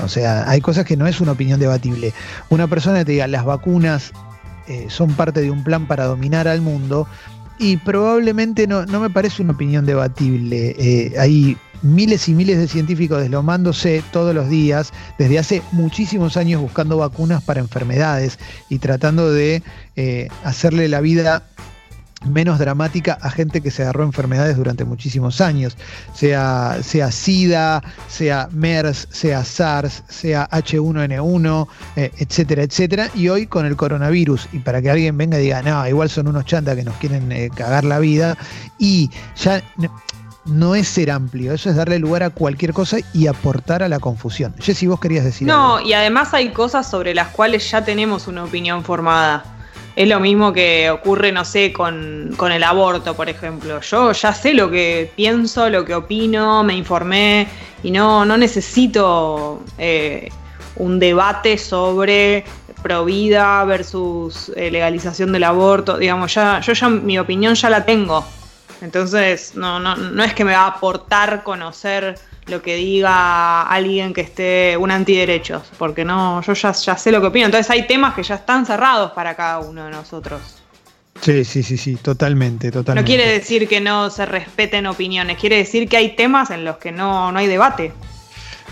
O 0.00 0.08
sea, 0.08 0.48
hay 0.48 0.60
cosas 0.60 0.84
que 0.84 0.96
no 0.96 1.06
es 1.06 1.20
una 1.22 1.32
opinión 1.32 1.58
debatible. 1.58 2.12
Una 2.50 2.68
persona 2.68 2.98
que 2.98 3.06
te 3.06 3.12
diga 3.12 3.26
las 3.26 3.46
vacunas 3.46 4.12
eh, 4.68 4.86
son 4.88 5.14
parte 5.14 5.40
de 5.40 5.50
un 5.50 5.64
plan 5.64 5.86
para 5.86 6.04
dominar 6.04 6.46
al 6.48 6.60
mundo, 6.60 7.08
y 7.58 7.76
probablemente 7.78 8.66
no, 8.66 8.86
no 8.86 9.00
me 9.00 9.10
parece 9.10 9.42
una 9.42 9.52
opinión 9.52 9.84
debatible. 9.84 10.76
Eh, 10.78 11.18
miles 11.82 12.28
y 12.28 12.34
miles 12.34 12.58
de 12.58 12.68
científicos 12.68 13.20
deslomándose 13.20 14.02
todos 14.12 14.34
los 14.34 14.48
días 14.48 14.92
desde 15.18 15.38
hace 15.38 15.62
muchísimos 15.72 16.36
años 16.36 16.60
buscando 16.60 16.98
vacunas 16.98 17.42
para 17.42 17.60
enfermedades 17.60 18.38
y 18.68 18.78
tratando 18.78 19.30
de 19.30 19.62
eh, 19.96 20.28
hacerle 20.44 20.88
la 20.88 21.00
vida 21.00 21.44
menos 22.26 22.58
dramática 22.58 23.18
a 23.20 23.30
gente 23.30 23.60
que 23.60 23.70
se 23.70 23.82
agarró 23.82 24.04
enfermedades 24.04 24.56
durante 24.56 24.84
muchísimos 24.84 25.40
años, 25.40 25.76
sea, 26.14 26.78
sea 26.82 27.12
SIDA, 27.12 27.82
sea 28.08 28.48
MERS, 28.52 29.08
sea 29.10 29.44
SARS, 29.44 30.02
sea 30.08 30.48
H1N1, 30.50 31.68
eh, 31.96 32.10
etcétera, 32.18 32.62
etcétera. 32.62 33.10
Y 33.14 33.28
hoy 33.28 33.46
con 33.46 33.66
el 33.66 33.76
coronavirus, 33.76 34.48
y 34.52 34.58
para 34.58 34.82
que 34.82 34.90
alguien 34.90 35.16
venga 35.16 35.38
y 35.38 35.44
diga, 35.44 35.62
no, 35.62 35.86
igual 35.86 36.10
son 36.10 36.28
unos 36.28 36.44
chantas 36.44 36.76
que 36.76 36.84
nos 36.84 36.96
quieren 36.96 37.30
eh, 37.30 37.50
cagar 37.54 37.84
la 37.84 37.98
vida, 37.98 38.36
y 38.78 39.10
ya 39.36 39.62
no 40.48 40.74
es 40.74 40.88
ser 40.88 41.10
amplio, 41.10 41.52
eso 41.52 41.70
es 41.70 41.76
darle 41.76 41.98
lugar 41.98 42.22
a 42.22 42.30
cualquier 42.30 42.72
cosa 42.72 42.98
y 43.12 43.26
aportar 43.26 43.82
a 43.82 43.88
la 43.88 44.00
confusión. 44.00 44.54
Jessy, 44.58 44.86
vos 44.86 45.00
querías 45.00 45.24
decir 45.24 45.46
No, 45.46 45.80
y 45.80 45.92
además 45.92 46.34
hay 46.34 46.50
cosas 46.50 46.90
sobre 46.90 47.14
las 47.14 47.28
cuales 47.28 47.70
ya 47.70 47.84
tenemos 47.84 48.26
una 48.26 48.44
opinión 48.44 48.82
formada. 48.84 49.44
Es 49.94 50.08
lo 50.08 50.20
mismo 50.20 50.52
que 50.52 50.90
ocurre, 50.90 51.32
no 51.32 51.44
sé, 51.44 51.72
con, 51.72 52.36
el 52.52 52.62
aborto, 52.62 53.14
por 53.14 53.28
ejemplo. 53.28 53.80
Yo 53.80 54.12
ya 54.12 54.32
sé 54.32 54.54
lo 54.54 54.70
que 54.70 55.10
pienso, 55.16 55.68
lo 55.68 55.84
que 55.84 55.94
opino, 55.94 56.62
me 56.62 56.74
informé 56.76 57.48
y 57.82 57.90
no, 57.90 58.24
no 58.24 58.36
necesito 58.36 59.60
eh, 59.76 60.30
un 60.76 61.00
debate 61.00 61.58
sobre 61.58 62.44
provida 62.80 63.64
versus 63.64 64.52
eh, 64.54 64.70
legalización 64.70 65.32
del 65.32 65.44
aborto. 65.44 65.98
Digamos, 65.98 66.32
ya, 66.32 66.60
yo 66.60 66.72
ya 66.72 66.88
mi 66.88 67.18
opinión 67.18 67.54
ya 67.54 67.68
la 67.68 67.84
tengo. 67.84 68.24
Entonces, 68.80 69.54
no, 69.54 69.80
no, 69.80 69.96
no 69.96 70.22
es 70.22 70.34
que 70.34 70.44
me 70.44 70.52
va 70.52 70.62
a 70.62 70.68
aportar 70.68 71.42
conocer 71.42 72.18
lo 72.46 72.62
que 72.62 72.76
diga 72.76 73.62
alguien 73.62 74.14
que 74.14 74.22
esté 74.22 74.76
un 74.76 74.90
antiderechos, 74.90 75.62
porque 75.78 76.04
no, 76.04 76.40
yo 76.42 76.52
ya, 76.54 76.72
ya 76.72 76.96
sé 76.96 77.12
lo 77.12 77.20
que 77.20 77.26
opino. 77.28 77.46
Entonces 77.46 77.70
hay 77.70 77.86
temas 77.86 78.14
que 78.14 78.22
ya 78.22 78.36
están 78.36 78.66
cerrados 78.66 79.12
para 79.12 79.34
cada 79.34 79.58
uno 79.60 79.84
de 79.84 79.90
nosotros. 79.90 80.40
Sí, 81.20 81.44
sí, 81.44 81.62
sí, 81.62 81.76
sí, 81.76 81.96
totalmente, 81.96 82.70
totalmente. 82.70 83.02
No 83.02 83.06
quiere 83.16 83.30
decir 83.32 83.68
que 83.68 83.80
no 83.80 84.08
se 84.08 84.24
respeten 84.24 84.86
opiniones, 84.86 85.36
quiere 85.38 85.56
decir 85.56 85.88
que 85.88 85.96
hay 85.96 86.14
temas 86.14 86.50
en 86.50 86.64
los 86.64 86.76
que 86.76 86.92
no, 86.92 87.32
no 87.32 87.38
hay 87.38 87.46
debate. 87.46 87.92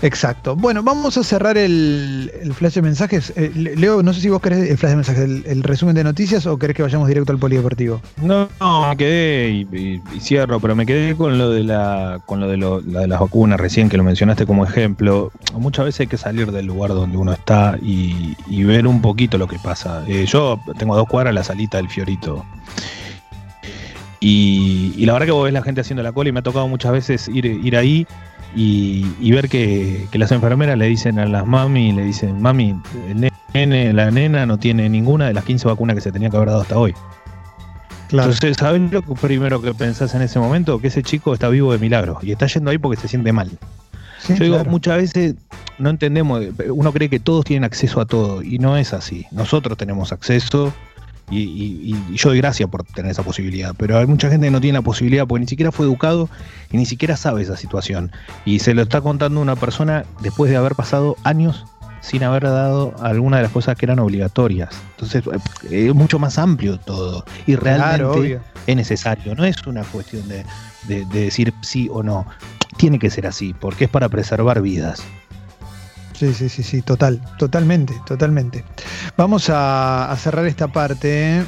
Exacto. 0.01 0.55
Bueno, 0.55 0.83
vamos 0.83 1.17
a 1.17 1.23
cerrar 1.23 1.57
el, 1.57 2.31
flash 2.53 2.75
de 2.75 2.81
mensajes. 2.81 3.33
Eh, 3.35 3.51
Leo, 3.53 4.03
no 4.03 4.13
sé 4.13 4.21
si 4.21 4.29
vos 4.29 4.41
querés 4.41 4.69
el 4.69 4.77
flash 4.77 4.91
de 4.91 4.95
mensajes, 4.95 5.23
el, 5.45 5.63
resumen 5.63 5.95
de 5.95 6.03
noticias 6.03 6.45
o 6.45 6.57
querés 6.57 6.75
que 6.75 6.83
vayamos 6.83 7.07
directo 7.07 7.31
al 7.31 7.39
polideportivo. 7.39 8.01
No, 8.21 8.47
no, 8.59 8.89
me 8.89 8.97
quedé 8.97 9.49
y, 9.49 10.01
cierro, 10.19 10.59
pero 10.59 10.75
me 10.75 10.85
quedé 10.85 11.15
con 11.15 11.37
lo 11.37 11.49
de 11.49 11.63
la, 11.63 12.21
con 12.25 12.39
lo 12.39 12.47
de, 12.47 12.57
lo, 12.57 12.81
de 12.81 13.07
las 13.07 13.19
vacunas 13.19 13.59
recién 13.59 13.89
que 13.89 13.97
lo 13.97 14.03
mencionaste 14.03 14.45
como 14.45 14.65
ejemplo. 14.65 15.31
Muchas 15.53 15.85
veces 15.85 16.01
hay 16.01 16.07
que 16.07 16.17
salir 16.17 16.51
del 16.51 16.65
lugar 16.65 16.91
donde 16.91 17.17
uno 17.17 17.33
está 17.33 17.77
y, 17.81 18.35
ver 18.63 18.85
un 18.85 19.01
poquito 19.01 19.37
lo 19.37 19.47
que 19.47 19.57
pasa. 19.59 20.03
Eh, 20.07 20.25
yo 20.25 20.59
tengo 20.77 20.95
dos 20.95 21.07
cuadras 21.07 21.33
la 21.33 21.43
salita 21.43 21.77
del 21.77 21.89
Fiorito. 21.89 22.45
Y, 24.19 25.05
la 25.05 25.13
verdad 25.13 25.27
que 25.27 25.31
vos 25.31 25.45
ves 25.45 25.53
la 25.53 25.61
gente 25.61 25.81
haciendo 25.81 26.03
la 26.03 26.11
cola 26.11 26.29
y 26.29 26.31
me 26.31 26.39
ha 26.39 26.43
tocado 26.43 26.67
muchas 26.67 26.91
veces 26.91 27.27
ir, 27.29 27.45
ir 27.45 27.77
ahí 27.77 28.05
y, 28.59 29.31
ver 29.31 29.49
que, 29.49 30.07
las 30.13 30.31
enfermeras 30.31 30.77
le 30.77 30.87
dicen 30.87 31.19
a 31.19 31.27
las 31.27 31.45
mami, 31.45 31.91
le 31.91 32.03
dicen, 32.03 32.41
mami, 32.41 32.75
la 33.53 34.11
nena 34.11 34.47
no 34.47 34.57
tiene 34.57 34.89
ninguna 34.89 35.27
de 35.27 35.33
las 35.33 35.43
15 35.45 35.67
vacunas 35.67 35.95
que 35.95 36.01
se 36.01 36.11
tenía 36.11 36.31
que 36.31 36.37
haber 36.37 36.49
dado 36.49 36.61
hasta 36.61 36.77
hoy. 36.77 36.95
Entonces, 38.09 38.57
¿sabes 38.57 38.81
lo 38.91 39.03
que 39.03 39.13
primero 39.13 39.61
que 39.61 39.73
pensás 39.73 40.15
en 40.15 40.23
ese 40.23 40.39
momento? 40.39 40.79
Que 40.79 40.87
ese 40.87 41.03
chico 41.03 41.33
está 41.33 41.49
vivo 41.49 41.71
de 41.71 41.77
milagro 41.77 42.17
y 42.23 42.31
está 42.31 42.47
yendo 42.47 42.71
ahí 42.71 42.79
porque 42.79 42.99
se 42.99 43.07
siente 43.07 43.31
mal. 43.31 43.51
Yo 44.27 44.43
digo, 44.43 44.65
muchas 44.65 44.97
veces 44.97 45.35
no 45.77 45.91
entendemos, 45.91 46.43
uno 46.69 46.91
cree 46.91 47.09
que 47.09 47.19
todos 47.19 47.45
tienen 47.45 47.63
acceso 47.63 48.01
a 48.01 48.05
todo 48.05 48.41
y 48.41 48.57
no 48.57 48.75
es 48.75 48.91
así. 48.93 49.27
Nosotros 49.31 49.77
tenemos 49.77 50.11
acceso 50.11 50.73
y, 51.29 51.95
yo 52.13 52.29
doy 52.29 52.37
gracias 52.37 52.69
por 52.69 52.83
tener 52.83 53.11
esa 53.11 53.23
posibilidad, 53.23 53.73
pero 53.77 53.97
hay 53.97 54.05
mucha 54.05 54.29
gente 54.29 54.47
que 54.47 54.51
no 54.51 54.61
tiene 54.61 54.77
la 54.77 54.83
posibilidad 54.83 55.27
porque 55.27 55.41
ni 55.41 55.47
siquiera 55.47 55.71
fue 55.71 55.85
educado 55.85 56.29
y 56.71 56.77
ni 56.77 56.85
siquiera 56.85 57.17
sabe 57.17 57.41
esa 57.41 57.57
situación. 57.57 58.11
Y 58.45 58.59
se 58.59 58.73
lo 58.73 58.83
está 58.83 59.01
contando 59.01 59.41
una 59.41 59.55
persona 59.55 60.05
después 60.21 60.49
de 60.49 60.57
haber 60.57 60.75
pasado 60.75 61.17
años 61.23 61.65
sin 62.01 62.23
haber 62.23 62.43
dado 62.43 62.95
alguna 63.01 63.37
de 63.37 63.43
las 63.43 63.51
cosas 63.51 63.75
que 63.75 63.85
eran 63.85 63.99
obligatorias. 63.99 64.69
Entonces 64.91 65.23
eh, 65.69 65.87
es 65.87 65.93
mucho 65.93 66.19
más 66.19 66.37
amplio 66.37 66.79
todo 66.79 67.25
y 67.45 67.55
realmente 67.55 68.39
es 68.65 68.75
necesario. 68.75 69.35
No 69.35 69.43
es 69.43 69.65
una 69.67 69.83
cuestión 69.83 70.23
de 70.29 70.45
decir 71.11 71.53
sí 71.61 71.89
o 71.91 72.03
no. 72.03 72.25
Tiene 72.77 72.99
que 72.99 73.09
ser 73.09 73.27
así 73.27 73.53
porque 73.53 73.85
es 73.85 73.89
para 73.89 74.07
preservar 74.07 74.61
vidas. 74.61 75.03
Sí, 76.17 76.33
sí, 76.33 76.49
sí, 76.49 76.63
sí, 76.63 76.81
total, 76.81 77.21
totalmente, 77.37 77.93
totalmente. 78.03 78.63
Vamos 79.17 79.51
a, 79.53 80.15
cerrar 80.17 80.47
esta 80.47 80.67
parte. 80.67 81.45